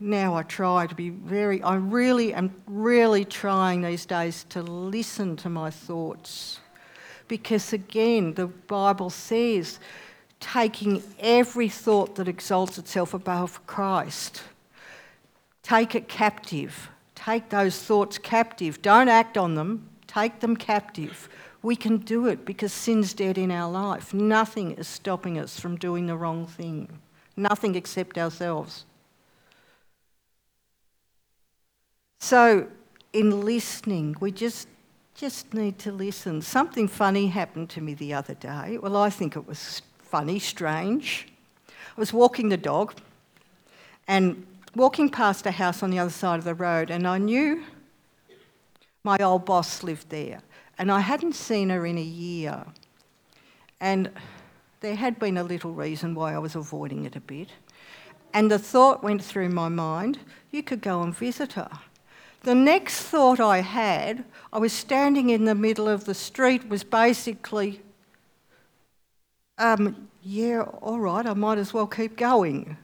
Now 0.00 0.34
I 0.34 0.42
try 0.42 0.86
to 0.86 0.94
be 0.94 1.10
very, 1.10 1.62
I 1.62 1.76
really 1.76 2.34
am 2.34 2.54
really 2.66 3.24
trying 3.24 3.82
these 3.82 4.06
days 4.06 4.44
to 4.50 4.62
listen 4.62 5.36
to 5.36 5.48
my 5.48 5.70
thoughts. 5.70 6.60
Because 7.28 7.72
again, 7.72 8.34
the 8.34 8.46
Bible 8.46 9.10
says 9.10 9.78
taking 10.40 11.02
every 11.18 11.68
thought 11.68 12.16
that 12.16 12.28
exalts 12.28 12.78
itself 12.78 13.14
above 13.14 13.66
Christ. 13.66 14.42
Take 15.62 15.94
it 15.94 16.08
captive. 16.08 16.90
Take 17.14 17.48
those 17.48 17.80
thoughts 17.80 18.18
captive. 18.18 18.82
Don't 18.82 19.08
act 19.08 19.38
on 19.38 19.54
them, 19.54 19.88
take 20.06 20.40
them 20.40 20.56
captive. 20.56 21.28
We 21.64 21.76
can 21.76 21.96
do 21.96 22.26
it 22.26 22.44
because 22.44 22.74
sin's 22.74 23.14
dead 23.14 23.38
in 23.38 23.50
our 23.50 23.70
life. 23.70 24.12
Nothing 24.12 24.72
is 24.72 24.86
stopping 24.86 25.38
us 25.38 25.58
from 25.58 25.76
doing 25.76 26.06
the 26.06 26.14
wrong 26.14 26.46
thing. 26.46 27.00
Nothing 27.38 27.74
except 27.74 28.18
ourselves. 28.18 28.84
So, 32.20 32.66
in 33.14 33.46
listening, 33.46 34.14
we 34.20 34.30
just 34.30 34.68
just 35.14 35.54
need 35.54 35.78
to 35.78 35.90
listen. 35.90 36.42
Something 36.42 36.86
funny 36.86 37.28
happened 37.28 37.70
to 37.70 37.80
me 37.80 37.94
the 37.94 38.12
other 38.12 38.34
day. 38.34 38.76
Well, 38.76 38.98
I 38.98 39.08
think 39.08 39.34
it 39.34 39.46
was 39.46 39.80
funny, 40.02 40.38
strange. 40.38 41.28
I 41.96 42.00
was 42.00 42.12
walking 42.12 42.50
the 42.50 42.58
dog 42.58 42.94
and 44.06 44.46
walking 44.76 45.08
past 45.08 45.46
a 45.46 45.50
house 45.50 45.82
on 45.82 45.88
the 45.88 45.98
other 45.98 46.10
side 46.10 46.40
of 46.40 46.44
the 46.44 46.54
road, 46.54 46.90
and 46.90 47.08
I 47.08 47.16
knew 47.16 47.64
my 49.02 49.16
old 49.18 49.46
boss 49.46 49.82
lived 49.82 50.10
there, 50.10 50.42
and 50.78 50.90
I 50.90 51.00
hadn't 51.00 51.34
seen 51.34 51.70
her 51.70 51.86
in 51.86 51.98
a 51.98 52.02
year. 52.02 52.64
And 53.80 54.10
there 54.80 54.96
had 54.96 55.18
been 55.18 55.36
a 55.36 55.44
little 55.44 55.72
reason 55.72 56.14
why 56.14 56.34
I 56.34 56.38
was 56.38 56.54
avoiding 56.54 57.04
it 57.04 57.16
a 57.16 57.20
bit. 57.20 57.48
And 58.32 58.50
the 58.50 58.58
thought 58.58 59.02
went 59.02 59.22
through 59.22 59.50
my 59.50 59.68
mind 59.68 60.18
you 60.50 60.62
could 60.62 60.80
go 60.80 61.02
and 61.02 61.16
visit 61.16 61.52
her. 61.54 61.70
The 62.42 62.54
next 62.54 63.00
thought 63.00 63.40
I 63.40 63.62
had, 63.62 64.24
I 64.52 64.58
was 64.58 64.72
standing 64.72 65.30
in 65.30 65.46
the 65.46 65.54
middle 65.54 65.88
of 65.88 66.04
the 66.04 66.14
street, 66.14 66.68
was 66.68 66.84
basically, 66.84 67.80
um, 69.56 70.08
yeah, 70.22 70.60
all 70.60 71.00
right, 71.00 71.24
I 71.24 71.32
might 71.32 71.56
as 71.56 71.72
well 71.72 71.86
keep 71.86 72.18
going. 72.18 72.76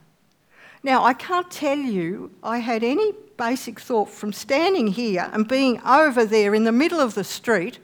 Now, 0.83 1.03
I 1.03 1.13
can't 1.13 1.51
tell 1.51 1.77
you 1.77 2.31
I 2.41 2.57
had 2.57 2.83
any 2.83 3.13
basic 3.41 3.79
thought 3.79 4.07
from 4.07 4.31
standing 4.31 4.85
here 4.85 5.27
and 5.33 5.47
being 5.47 5.81
over 5.81 6.23
there 6.23 6.53
in 6.53 6.63
the 6.63 6.71
middle 6.71 6.99
of 6.99 7.15
the 7.15 7.23
street, 7.23 7.79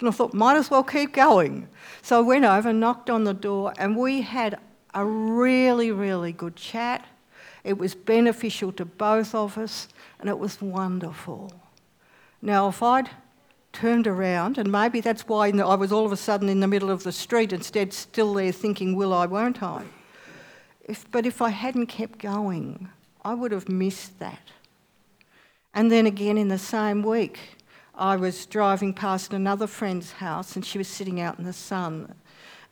and 0.00 0.08
I 0.08 0.12
thought, 0.12 0.32
might 0.32 0.56
as 0.56 0.70
well 0.70 0.82
keep 0.82 1.12
going. 1.12 1.68
So 2.00 2.16
I 2.16 2.22
went 2.22 2.46
over, 2.46 2.72
knocked 2.72 3.10
on 3.10 3.24
the 3.24 3.34
door, 3.34 3.74
and 3.76 3.98
we 3.98 4.22
had 4.22 4.58
a 4.94 5.04
really, 5.04 5.90
really 5.90 6.32
good 6.32 6.56
chat. 6.56 7.04
It 7.64 7.76
was 7.76 7.94
beneficial 7.94 8.72
to 8.72 8.86
both 8.86 9.34
of 9.34 9.58
us, 9.58 9.88
and 10.18 10.30
it 10.30 10.38
was 10.38 10.62
wonderful. 10.62 11.52
Now, 12.40 12.68
if 12.68 12.82
I'd 12.82 13.10
turned 13.74 14.06
around, 14.06 14.56
and 14.56 14.72
maybe 14.72 15.02
that's 15.02 15.28
why 15.28 15.48
I 15.48 15.74
was 15.74 15.92
all 15.92 16.06
of 16.06 16.12
a 16.12 16.16
sudden 16.16 16.48
in 16.48 16.60
the 16.60 16.66
middle 16.66 16.90
of 16.90 17.02
the 17.02 17.12
street 17.12 17.52
instead, 17.52 17.92
still 17.92 18.32
there 18.32 18.52
thinking, 18.52 18.96
will 18.96 19.12
I, 19.12 19.26
won't 19.26 19.62
I? 19.62 19.84
If, 20.82 21.04
but 21.10 21.26
if 21.26 21.42
I 21.42 21.50
hadn't 21.50 21.88
kept 21.88 22.20
going, 22.20 22.88
I 23.22 23.34
would 23.34 23.52
have 23.52 23.68
missed 23.68 24.18
that. 24.18 24.40
And 25.74 25.90
then 25.90 26.06
again 26.06 26.38
in 26.38 26.48
the 26.48 26.58
same 26.58 27.02
week, 27.02 27.38
I 27.94 28.16
was 28.16 28.46
driving 28.46 28.92
past 28.92 29.32
another 29.32 29.66
friend's 29.66 30.12
house 30.12 30.56
and 30.56 30.64
she 30.64 30.78
was 30.78 30.88
sitting 30.88 31.20
out 31.20 31.38
in 31.38 31.44
the 31.44 31.52
sun. 31.52 32.14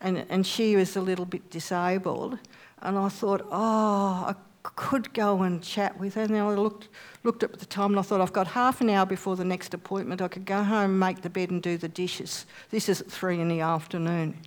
And, 0.00 0.24
and 0.28 0.46
she 0.46 0.74
was 0.76 0.96
a 0.96 1.00
little 1.00 1.24
bit 1.24 1.50
disabled. 1.50 2.38
And 2.80 2.98
I 2.98 3.08
thought, 3.08 3.46
oh, 3.50 4.24
I 4.26 4.34
could 4.62 5.12
go 5.14 5.42
and 5.42 5.62
chat 5.62 5.98
with 5.98 6.14
her. 6.14 6.22
And 6.22 6.34
then 6.34 6.42
I 6.42 6.54
looked, 6.54 6.88
looked 7.22 7.42
at 7.42 7.58
the 7.58 7.66
time 7.66 7.90
and 7.90 7.98
I 8.00 8.02
thought, 8.02 8.20
I've 8.20 8.32
got 8.32 8.48
half 8.48 8.80
an 8.80 8.90
hour 8.90 9.06
before 9.06 9.36
the 9.36 9.44
next 9.44 9.74
appointment. 9.74 10.20
I 10.20 10.28
could 10.28 10.44
go 10.44 10.62
home, 10.62 10.98
make 10.98 11.22
the 11.22 11.30
bed, 11.30 11.50
and 11.50 11.62
do 11.62 11.76
the 11.76 11.88
dishes. 11.88 12.46
This 12.70 12.88
is 12.88 13.00
at 13.00 13.10
three 13.10 13.40
in 13.40 13.48
the 13.48 13.60
afternoon. 13.60 14.38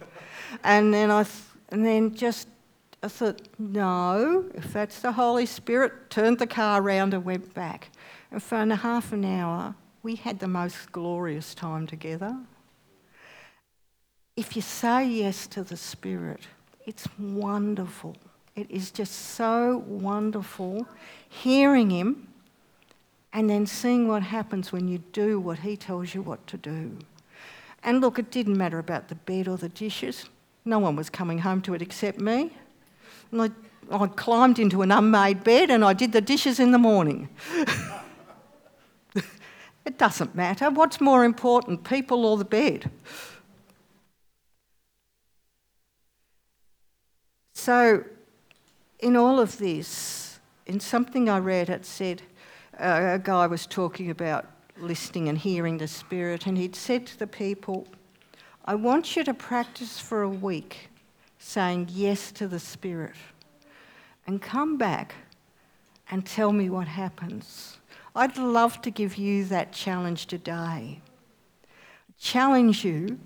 And 0.64 0.94
then 0.94 1.12
I, 1.12 1.24
th- 1.24 1.36
and 1.70 1.86
then 1.86 2.14
just 2.16 2.48
I 3.06 3.08
thought, 3.08 3.42
no, 3.60 4.46
if 4.56 4.74
that's 4.74 5.00
the 5.00 5.12
Holy 5.12 5.46
Spirit, 5.46 6.10
turned 6.10 6.40
the 6.40 6.48
car 6.48 6.82
around 6.82 7.14
and 7.14 7.24
went 7.24 7.54
back. 7.54 7.90
And 8.32 8.42
for 8.42 8.62
a 8.62 8.76
half 8.76 9.14
an 9.14 9.26
hour, 9.26 9.76
we 10.04 10.16
had 10.16 10.40
the 10.40 10.48
most 10.48 10.92
glorious 10.92 11.56
time 11.56 11.88
together. 11.88 12.38
If 14.36 14.56
you 14.56 14.62
say 14.62 15.08
yes 15.08 15.48
to 15.48 15.64
the 15.64 15.78
Spirit, 15.78 16.42
it's 16.86 17.08
wonderful. 17.18 18.16
It 18.56 18.70
is 18.70 18.92
just 18.92 19.14
so 19.14 19.84
wonderful 19.88 20.88
hearing 21.30 21.90
Him 21.90 22.28
and 23.34 23.50
then 23.50 23.66
seeing 23.66 24.08
what 24.08 24.24
happens 24.24 24.72
when 24.72 24.88
you 24.88 25.00
do 25.12 25.40
what 25.40 25.60
He 25.60 25.76
tells 25.76 26.14
you 26.14 26.22
what 26.22 26.46
to 26.48 26.58
do. 26.58 26.98
And 27.84 28.02
look, 28.02 28.20
it 28.20 28.32
didn't 28.32 28.58
matter 28.58 28.80
about 28.80 29.08
the 29.08 29.16
bed 29.16 29.48
or 29.48 29.58
the 29.58 29.70
dishes. 29.70 30.26
No 30.66 30.80
one 30.80 30.96
was 30.96 31.10
coming 31.10 31.40
home 31.40 31.62
to 31.64 31.74
it 31.74 31.82
except 31.82 32.20
me. 32.20 32.52
And 33.32 33.42
I, 33.42 33.50
I 33.92 34.08
climbed 34.08 34.60
into 34.60 34.82
an 34.82 34.92
unmade 34.92 35.44
bed 35.44 35.70
and 35.70 35.84
I 35.84 35.94
did 35.94 36.12
the 36.12 36.22
dishes 36.22 36.60
in 36.60 36.72
the 36.72 36.78
morning. 36.78 37.30
it 39.86 39.98
doesn't 39.98 40.36
matter. 40.36 40.70
What's 40.70 41.00
more 41.00 41.24
important, 41.24 41.84
people 41.84 42.26
or 42.26 42.38
the 42.38 42.46
bed? 42.46 42.90
So, 47.54 48.04
in 49.00 49.16
all 49.16 49.40
of 49.40 49.58
this, 49.58 50.40
in 50.66 50.80
something 50.80 51.30
I 51.30 51.40
read, 51.40 51.70
it 51.70 51.86
said 51.86 52.22
uh, 52.80 53.12
a 53.14 53.20
guy 53.20 53.48
was 53.48 53.66
talking 53.66 54.10
about 54.10 54.48
listening 54.78 55.30
and 55.30 55.38
hearing 55.38 55.78
the 55.78 55.88
Spirit, 55.88 56.48
and 56.48 56.58
he'd 56.58 56.76
said 56.76 57.06
to 57.08 57.20
the 57.20 57.28
people, 57.28 57.88
I 58.66 58.76
want 58.76 59.16
you 59.16 59.24
to 59.24 59.34
practice 59.34 60.00
for 60.00 60.24
a 60.24 60.30
week 60.30 60.90
saying 61.38 61.90
yes 61.92 62.32
to 62.34 62.48
the 62.48 62.60
Spirit 62.60 63.16
and 64.26 64.42
come 64.42 64.78
back 64.78 65.14
and 66.10 66.26
tell 66.26 66.52
me 66.52 66.70
what 66.70 66.88
happens. 66.88 67.78
I'd 68.16 68.38
love 68.38 68.82
to 68.84 68.92
give 68.92 69.18
you 69.18 69.44
that 69.46 69.74
challenge 69.74 70.28
today. 70.28 71.02
Challenge 72.18 72.86
you 72.86 73.20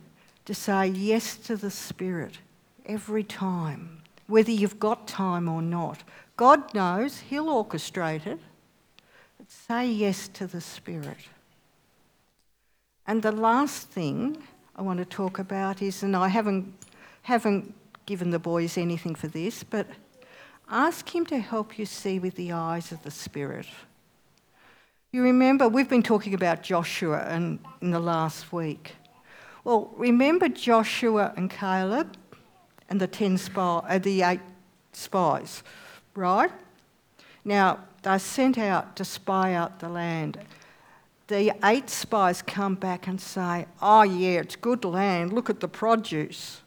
to 0.46 0.56
say 0.56 0.88
yes 0.88 1.38
to 1.38 1.56
the 1.56 1.70
Spirit 1.70 2.40
every 2.88 3.24
time, 3.24 4.02
whether 4.26 4.50
you've 4.50 4.80
got 4.80 5.08
time 5.08 5.48
or 5.48 5.62
not. 5.62 6.04
God 6.38 6.74
knows, 6.74 7.20
He'll 7.20 7.46
orchestrate 7.46 8.26
it. 8.26 8.40
But 9.38 9.52
say 9.52 9.88
yes 9.88 10.28
to 10.30 10.48
the 10.48 10.60
Spirit. 10.60 11.30
And 13.06 13.22
the 13.22 13.32
last 13.32 13.90
thing 13.90 14.42
I 14.76 14.82
want 14.82 14.98
to 14.98 15.06
talk 15.06 15.38
about 15.38 15.84
is, 15.84 16.02
and 16.02 16.16
I 16.16 16.30
haven't, 16.30 16.74
haven't 17.22 17.76
given 18.08 18.32
the 18.32 18.40
boys 18.40 18.76
anything 18.76 19.14
for 19.14 19.28
this, 19.28 19.64
but 19.64 19.86
ask 20.68 21.14
Him 21.14 21.28
to 21.28 21.38
help 21.38 21.78
you 21.78 21.86
see 21.86 22.18
with 22.18 22.34
the 22.34 22.54
eyes 22.54 22.92
of 22.92 23.04
the 23.04 23.12
Spirit. 23.12 23.68
You 25.12 25.24
remember, 25.24 25.68
we've 25.68 25.90
been 25.90 26.04
talking 26.04 26.36
about 26.36 26.62
Joshua 26.62 27.36
in, 27.36 27.58
in 27.82 27.90
the 27.90 28.00
last 28.00 28.54
week. 28.54 28.94
Well, 29.64 29.92
remember 29.98 30.48
Joshua 30.50 31.34
and 31.36 31.50
Caleb 31.50 32.16
and 32.90 33.02
the, 33.02 33.08
ten 33.08 33.40
spy, 33.40 33.84
uh, 33.90 33.98
the 33.98 34.22
eight 34.22 34.40
spies, 34.94 35.64
right? 36.14 36.52
Now, 37.44 37.80
they're 38.04 38.20
sent 38.20 38.60
out 38.60 38.96
to 38.98 39.06
spy 39.06 39.54
out 39.54 39.80
the 39.80 39.90
land. 39.90 40.38
The 41.26 41.54
eight 41.64 41.90
spies 41.90 42.44
come 42.44 42.76
back 42.76 43.08
and 43.08 43.20
say, 43.20 43.66
Oh, 43.82 44.04
yeah, 44.04 44.42
it's 44.42 44.56
good 44.56 44.86
land. 44.86 45.34
Look 45.34 45.50
at 45.50 45.60
the 45.60 45.68
produce. 45.68 46.62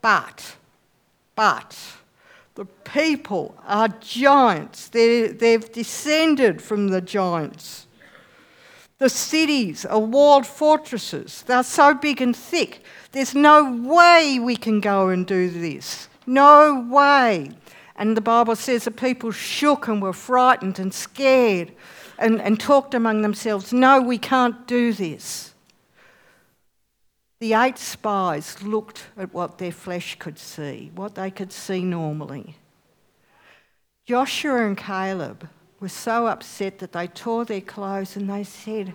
But, 0.00 0.56
but, 1.34 1.76
the 2.60 2.66
people 2.66 3.56
are 3.66 3.88
giants. 4.00 4.88
they 4.88 5.28
they've 5.28 5.72
descended 5.72 6.60
from 6.60 6.88
the 6.88 7.00
giants. 7.00 7.86
The 8.98 9.08
cities 9.08 9.86
are 9.86 9.98
walled 9.98 10.46
fortresses. 10.46 11.40
They're 11.46 11.62
so 11.62 11.94
big 11.94 12.20
and 12.20 12.36
thick. 12.36 12.84
There's 13.12 13.34
no 13.34 13.72
way 13.72 14.38
we 14.38 14.56
can 14.56 14.80
go 14.80 15.08
and 15.08 15.26
do 15.26 15.48
this. 15.48 16.10
No 16.26 16.86
way. 16.86 17.52
And 17.96 18.14
the 18.14 18.20
Bible 18.20 18.56
says 18.56 18.84
the 18.84 18.90
people 18.90 19.30
shook 19.30 19.88
and 19.88 20.02
were 20.02 20.12
frightened 20.12 20.78
and 20.78 20.92
scared 20.92 21.72
and, 22.18 22.42
and 22.42 22.60
talked 22.60 22.92
among 22.92 23.22
themselves, 23.22 23.72
No, 23.72 24.02
we 24.02 24.18
can't 24.18 24.66
do 24.66 24.92
this. 24.92 25.49
The 27.40 27.54
eight 27.54 27.78
spies 27.78 28.62
looked 28.62 29.06
at 29.16 29.32
what 29.32 29.56
their 29.56 29.72
flesh 29.72 30.16
could 30.18 30.38
see, 30.38 30.92
what 30.94 31.14
they 31.14 31.30
could 31.30 31.52
see 31.52 31.82
normally. 31.82 32.56
Joshua 34.04 34.66
and 34.66 34.76
Caleb 34.76 35.48
were 35.80 35.88
so 35.88 36.26
upset 36.26 36.80
that 36.80 36.92
they 36.92 37.06
tore 37.06 37.46
their 37.46 37.62
clothes 37.62 38.14
and 38.14 38.28
they 38.28 38.44
said, 38.44 38.94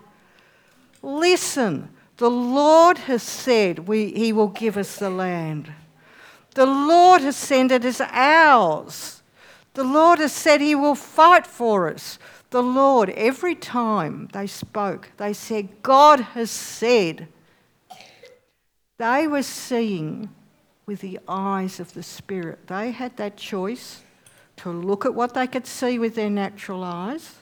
Listen, 1.01 1.89
the 2.17 2.29
Lord 2.29 2.99
has 2.99 3.23
said 3.23 3.88
we, 3.88 4.12
He 4.12 4.31
will 4.31 4.49
give 4.49 4.77
us 4.77 4.97
the 4.97 5.10
land. 5.10 5.71
The 6.53 6.67
Lord 6.67 7.21
has 7.21 7.36
said 7.36 7.71
it 7.71 7.84
is 7.84 7.99
ours. 7.99 9.23
The 9.73 9.84
Lord 9.84 10.19
has 10.19 10.31
said 10.31 10.62
He 10.62 10.75
will 10.75 10.95
fight 10.95 11.47
for 11.47 11.91
us. 11.91 12.19
The 12.51 12.62
Lord, 12.62 13.10
every 13.10 13.55
time 13.55 14.29
they 14.34 14.45
spoke, 14.45 15.10
they 15.17 15.34
said, 15.34 15.81
God 15.81 16.19
has 16.19 16.51
said. 16.51 17.27
They 18.97 19.27
were 19.27 19.43
seeing 19.43 20.29
with 20.86 21.01
the 21.01 21.19
eyes 21.27 21.79
of 21.79 21.93
the 21.93 22.03
Spirit. 22.03 22.67
They 22.67 22.91
had 22.91 23.17
that 23.17 23.38
choice 23.38 24.03
to 24.58 24.69
look 24.71 25.05
at 25.05 25.13
what 25.13 25.34
they 25.34 25.47
could 25.47 25.67
see 25.67 25.99
with 25.99 26.15
their 26.15 26.29
natural 26.29 26.84
eyes 26.84 27.36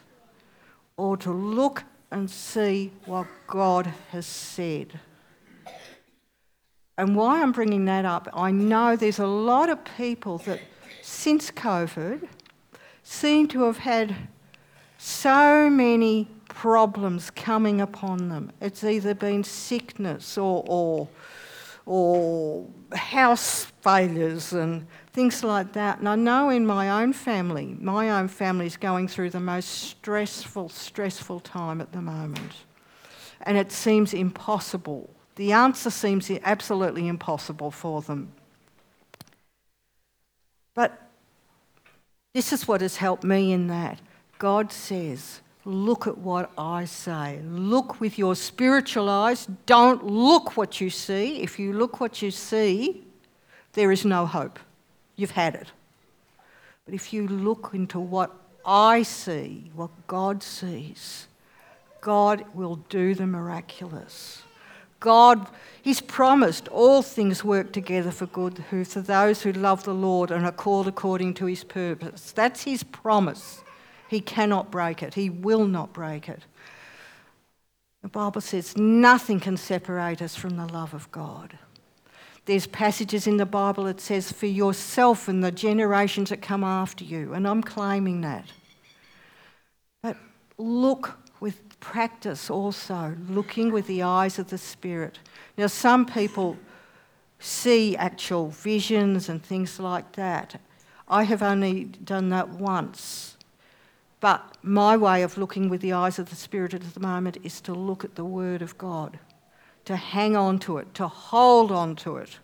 or 0.97 1.17
to 1.17 1.31
look 1.31 1.83
and 2.11 2.29
see 2.29 2.91
what 3.05 3.27
God 3.47 3.93
has 4.11 4.25
said. 4.25 4.99
And 6.97 7.15
why 7.15 7.41
I'm 7.41 7.51
bringing 7.51 7.85
that 7.85 8.05
up, 8.05 8.29
I 8.33 8.51
know 8.51 8.95
there's 8.95 9.19
a 9.19 9.27
lot 9.27 9.69
of 9.69 9.79
people 9.97 10.37
that 10.39 10.59
since 11.01 11.51
COVID 11.51 12.27
seem 13.01 13.47
to 13.49 13.63
have 13.63 13.79
had 13.79 14.15
so 14.97 15.69
many 15.69 16.27
problems 16.47 17.31
coming 17.31 17.81
upon 17.81 18.29
them. 18.29 18.51
It's 18.61 18.83
either 18.83 19.15
been 19.15 19.43
sickness 19.43 20.37
or, 20.37 20.63
or, 20.67 21.09
or 21.85 22.65
house 22.93 23.65
failures 23.81 24.53
and 24.53 24.87
things 25.11 25.43
like 25.43 25.73
that. 25.73 25.99
And 25.99 26.07
I 26.07 26.15
know 26.15 26.49
in 26.49 26.65
my 26.65 27.01
own 27.01 27.13
family, 27.13 27.75
my 27.79 28.09
own 28.09 28.27
family 28.27 28.65
is 28.65 28.77
going 28.77 29.07
through 29.07 29.31
the 29.31 29.39
most 29.39 29.67
stressful, 29.67 30.69
stressful 30.69 31.41
time 31.41 31.81
at 31.81 31.91
the 31.91 32.01
moment. 32.01 32.53
And 33.41 33.57
it 33.57 33.71
seems 33.71 34.13
impossible. 34.13 35.09
The 35.35 35.51
answer 35.51 35.89
seems 35.89 36.31
absolutely 36.43 37.07
impossible 37.07 37.71
for 37.71 38.01
them. 38.01 38.31
But 40.73 41.09
this 42.33 42.53
is 42.53 42.67
what 42.67 42.81
has 42.81 42.97
helped 42.97 43.23
me 43.23 43.51
in 43.51 43.67
that. 43.67 43.99
God 44.39 44.71
says, 44.71 45.41
Look 45.65 46.07
at 46.07 46.17
what 46.17 46.51
I 46.57 46.85
say. 46.85 47.39
Look 47.45 48.01
with 48.01 48.17
your 48.17 48.35
spiritual 48.35 49.09
eyes. 49.09 49.47
Don't 49.65 50.05
look 50.05 50.57
what 50.57 50.81
you 50.81 50.89
see. 50.89 51.41
If 51.41 51.57
you 51.57 51.71
look 51.71 52.01
what 52.01 52.21
you 52.21 52.31
see, 52.31 53.03
there 53.73 53.91
is 53.91 54.03
no 54.03 54.25
hope. 54.25 54.59
You've 55.15 55.31
had 55.31 55.55
it. 55.55 55.67
But 56.85 56.93
if 56.93 57.13
you 57.13 57.27
look 57.27 57.71
into 57.73 57.99
what 57.99 58.31
I 58.65 59.03
see, 59.03 59.71
what 59.73 59.91
God 60.07 60.43
sees, 60.43 61.27
God 62.01 62.43
will 62.53 62.75
do 62.89 63.15
the 63.15 63.25
miraculous. 63.25 64.41
God, 64.99 65.47
He's 65.81 66.01
promised 66.01 66.67
all 66.69 67.01
things 67.01 67.43
work 67.43 67.71
together 67.71 68.11
for 68.11 68.25
good 68.25 68.63
for 68.65 69.01
those 69.01 69.41
who 69.41 69.53
love 69.53 69.83
the 69.83 69.93
Lord 69.93 70.31
and 70.31 70.45
are 70.45 70.51
called 70.51 70.87
according 70.87 71.33
to 71.35 71.45
His 71.45 71.63
purpose. 71.63 72.31
That's 72.31 72.63
His 72.63 72.83
promise. 72.83 73.62
He 74.13 74.21
cannot 74.21 74.71
break 74.71 75.01
it, 75.01 75.15
He 75.15 75.29
will 75.29 75.65
not 75.65 75.91
break 75.93 76.29
it. 76.29 76.45
The 78.01 78.09
Bible 78.09 78.41
says 78.41 78.77
nothing 78.77 79.39
can 79.39 79.57
separate 79.57 80.21
us 80.21 80.35
from 80.35 80.57
the 80.57 80.65
love 80.65 80.93
of 80.93 81.09
God. 81.11 81.57
There's 82.45 82.67
passages 82.67 83.25
in 83.25 83.37
the 83.37 83.45
Bible 83.45 83.85
that 83.85 84.01
says, 84.01 84.29
for 84.31 84.47
yourself 84.47 85.29
and 85.29 85.41
the 85.41 85.51
generations 85.51 86.29
that 86.29 86.41
come 86.41 86.63
after 86.63 87.05
you, 87.05 87.33
and 87.33 87.47
I'm 87.47 87.63
claiming 87.63 88.19
that. 88.21 88.51
But 90.01 90.17
look 90.57 91.17
with 91.39 91.79
practice 91.79 92.49
also, 92.49 93.15
looking 93.29 93.71
with 93.71 93.87
the 93.87 94.03
eyes 94.03 94.37
of 94.37 94.49
the 94.49 94.57
Spirit. 94.57 95.19
Now, 95.57 95.67
some 95.67 96.05
people 96.05 96.57
see 97.39 97.95
actual 97.95 98.49
visions 98.49 99.29
and 99.29 99.41
things 99.41 99.79
like 99.79 100.11
that. 100.13 100.59
I 101.07 101.23
have 101.23 101.41
only 101.41 101.85
done 101.85 102.29
that 102.29 102.49
once. 102.49 103.32
But 104.23 104.55
my 104.63 104.95
way 104.95 105.21
of 105.21 105.37
looking 105.37 105.67
with 105.67 105.81
the 105.81 105.91
eyes 105.91 106.17
of 106.17 106.29
the 106.29 106.37
Spirit 106.37 106.73
at 106.73 106.93
the 106.93 106.99
moment 107.01 107.35
is 107.43 107.59
to 107.59 107.73
look 107.73 108.05
at 108.05 108.15
the 108.15 108.23
Word 108.23 108.61
of 108.61 108.77
God, 108.77 109.19
to 109.83 109.97
hang 109.97 110.37
on 110.37 110.59
to 110.59 110.77
it, 110.77 110.93
to 110.93 111.09
hold 111.09 111.73
on 111.73 111.97
to 111.97 112.15
it, 112.15 112.39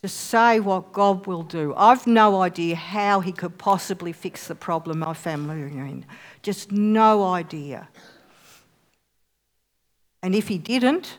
to 0.00 0.08
say 0.08 0.58
what 0.58 0.94
God 0.94 1.26
will 1.26 1.42
do. 1.42 1.74
I've 1.76 2.06
no 2.06 2.40
idea 2.40 2.74
how 2.74 3.20
He 3.20 3.32
could 3.32 3.58
possibly 3.58 4.14
fix 4.14 4.46
the 4.46 4.54
problem 4.54 5.00
my 5.00 5.12
family 5.12 5.62
are 5.62 5.66
in. 5.66 6.06
Just 6.40 6.72
no 6.72 7.22
idea. 7.22 7.90
And 10.22 10.34
if 10.34 10.48
He 10.48 10.56
didn't, 10.56 11.18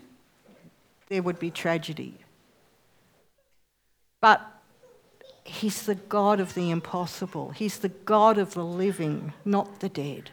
there 1.09 1.21
would 1.21 1.37
be 1.37 1.51
tragedy. 1.51 2.15
But 4.19 4.41
He's 5.47 5.83
the 5.83 5.95
God 5.95 6.39
of 6.41 6.53
the 6.53 6.69
impossible. 6.69 7.51
He's 7.51 7.79
the 7.79 7.89
God 7.89 8.37
of 8.37 8.53
the 8.53 8.65
living, 8.65 9.33
not 9.45 9.79
the 9.79 9.87
dead. 9.87 10.29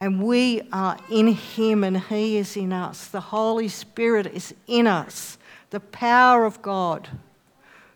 And 0.00 0.22
we 0.22 0.62
are 0.72 0.98
in 1.10 1.28
Him 1.28 1.84
and 1.84 2.00
He 2.00 2.36
is 2.36 2.56
in 2.56 2.72
us. 2.72 3.06
The 3.06 3.20
Holy 3.20 3.68
Spirit 3.68 4.26
is 4.26 4.54
in 4.66 4.86
us. 4.86 5.38
The 5.70 5.80
power 5.80 6.44
of 6.44 6.60
God. 6.62 7.08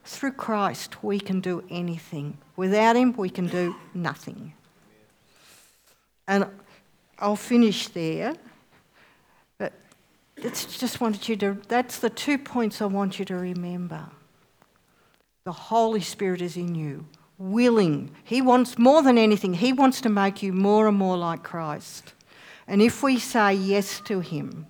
Through 0.05 0.33
Christ, 0.33 1.03
we 1.03 1.21
can 1.21 1.41
do 1.41 1.65
anything. 1.71 2.39
Without 2.57 2.97
Him, 2.97 3.13
we 3.17 3.29
can 3.29 3.49
do 3.49 3.77
nothing. 3.95 4.55
And 6.29 6.47
I'll 7.19 7.37
finish 7.37 7.89
there. 7.89 8.35
But 9.59 9.73
it's 10.37 10.79
just 10.79 11.01
wanted 11.01 11.29
you 11.29 11.37
to, 11.37 11.59
that's 11.69 11.99
the 11.99 12.11
two 12.11 12.39
points 12.39 12.81
I 12.81 12.87
want 12.87 13.19
you 13.19 13.25
to 13.25 13.37
remember. 13.37 14.09
The 15.45 15.53
Holy 15.53 16.01
Spirit 16.01 16.41
is 16.41 16.57
in 16.57 16.75
you, 16.75 17.07
willing. 17.39 18.11
He 18.25 18.41
wants 18.41 18.79
more 18.79 19.03
than 19.03 19.19
anything, 19.19 19.55
He 19.55 19.73
wants 19.73 20.01
to 20.03 20.09
make 20.09 20.43
you 20.43 20.53
more 20.53 20.89
and 20.89 20.97
more 20.97 21.17
like 21.17 21.43
Christ. 21.43 22.15
And 22.67 22.81
if 22.81 23.03
we 23.03 23.19
say 23.19 23.55
yes 23.55 24.01
to 24.05 24.21
Him, 24.21 24.67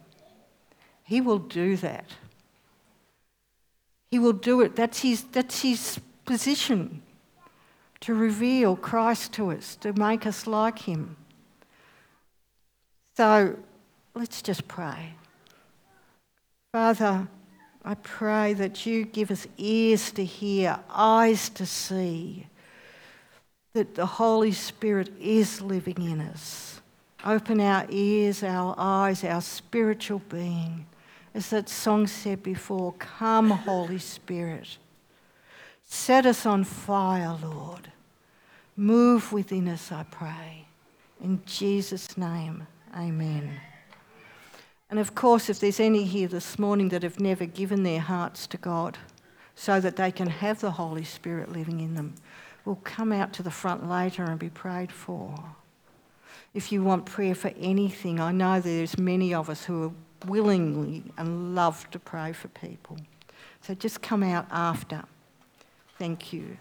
He 1.04 1.20
will 1.20 1.38
do 1.38 1.76
that. 1.78 2.06
He 4.11 4.18
will 4.18 4.32
do 4.32 4.61
it. 4.61 4.76
That's 4.76 5.00
His, 5.00 5.24
that's 5.24 5.62
his 5.62 6.00
position 6.24 7.02
to 8.00 8.14
reveal 8.14 8.76
Christ 8.76 9.32
to 9.35 9.52
us, 9.52 9.76
to 9.76 9.92
make 9.92 10.26
us 10.26 10.46
like 10.46 10.80
Him. 10.80 11.16
So 13.16 13.58
let's 14.14 14.42
just 14.42 14.66
pray. 14.66 15.14
Father, 16.72 17.28
I 17.85 17.95
pray 17.95 18.55
that 18.55 18.87
you 18.87 19.05
give 19.05 19.31
us 19.31 19.47
ears 19.59 20.12
to 20.12 20.25
hear, 20.25 20.79
eyes 20.88 21.49
to 21.51 21.66
see, 21.66 22.47
that 23.75 23.95
the 23.95 24.07
Holy 24.07 24.53
Spirit 24.53 25.11
is 25.21 25.61
living 25.61 26.01
in 26.01 26.21
us. 26.21 26.81
Open 27.25 27.61
our 27.61 27.87
ears, 27.88 28.42
our 28.42 28.75
eyes, 28.79 29.25
our 29.25 29.40
spiritual 29.40 30.21
being. 30.29 30.87
As 31.35 31.51
that 31.51 31.68
song 31.68 32.07
said 32.07 32.42
before, 32.42 32.92
come, 32.95 33.51
Holy 33.51 33.99
Spirit. 33.99 34.77
Set 35.87 36.27
us 36.27 36.47
on 36.47 36.64
fire, 36.64 37.37
Lord. 37.42 37.90
Move 38.77 39.33
within 39.33 39.68
us, 39.68 39.90
I 39.90 40.05
pray. 40.05 40.66
In 41.21 41.42
Jesus' 41.47 42.16
name, 42.16 42.66
amen. 42.97 43.61
And 44.92 45.00
of 45.00 45.14
course, 45.14 45.48
if 45.48 45.59
there's 45.59 45.81
any 45.81 46.05
here 46.05 46.28
this 46.28 46.59
morning 46.59 46.90
that 46.90 47.02
have 47.02 47.18
never 47.18 47.46
given 47.46 47.83
their 47.83 47.98
hearts 47.98 48.46
to 48.48 48.59
God 48.59 48.98
so 49.55 49.81
that 49.81 49.96
they 49.96 50.12
can 50.12 50.26
have 50.26 50.61
the 50.61 50.72
Holy 50.72 51.02
Spirit 51.02 51.50
living 51.50 51.81
in 51.81 51.94
them, 51.94 52.16
will 52.66 52.76
come 52.76 53.11
out 53.11 53.33
to 53.33 53.42
the 53.42 53.50
front 53.50 53.88
later 53.88 54.22
and 54.22 54.38
be 54.38 54.50
prayed 54.50 54.92
for. 54.92 55.35
If 56.52 56.70
you 56.70 56.83
want 56.83 57.07
prayer 57.07 57.35
for 57.35 57.55
anything, 57.59 58.20
I 58.20 58.33
know 58.33 58.61
there's 58.61 58.98
many 58.98 59.33
of 59.33 59.48
us 59.48 59.64
who 59.64 59.85
are 59.85 59.92
willingly 60.26 61.05
and 61.16 61.55
love 61.55 61.90
to 61.92 61.98
pray 61.98 62.35
for 62.35 62.48
people. 62.48 62.98
So 63.62 63.72
just 63.72 64.02
come 64.02 64.22
out 64.22 64.46
after. 64.50 65.05
Thank 65.98 66.35
you. 66.35 66.59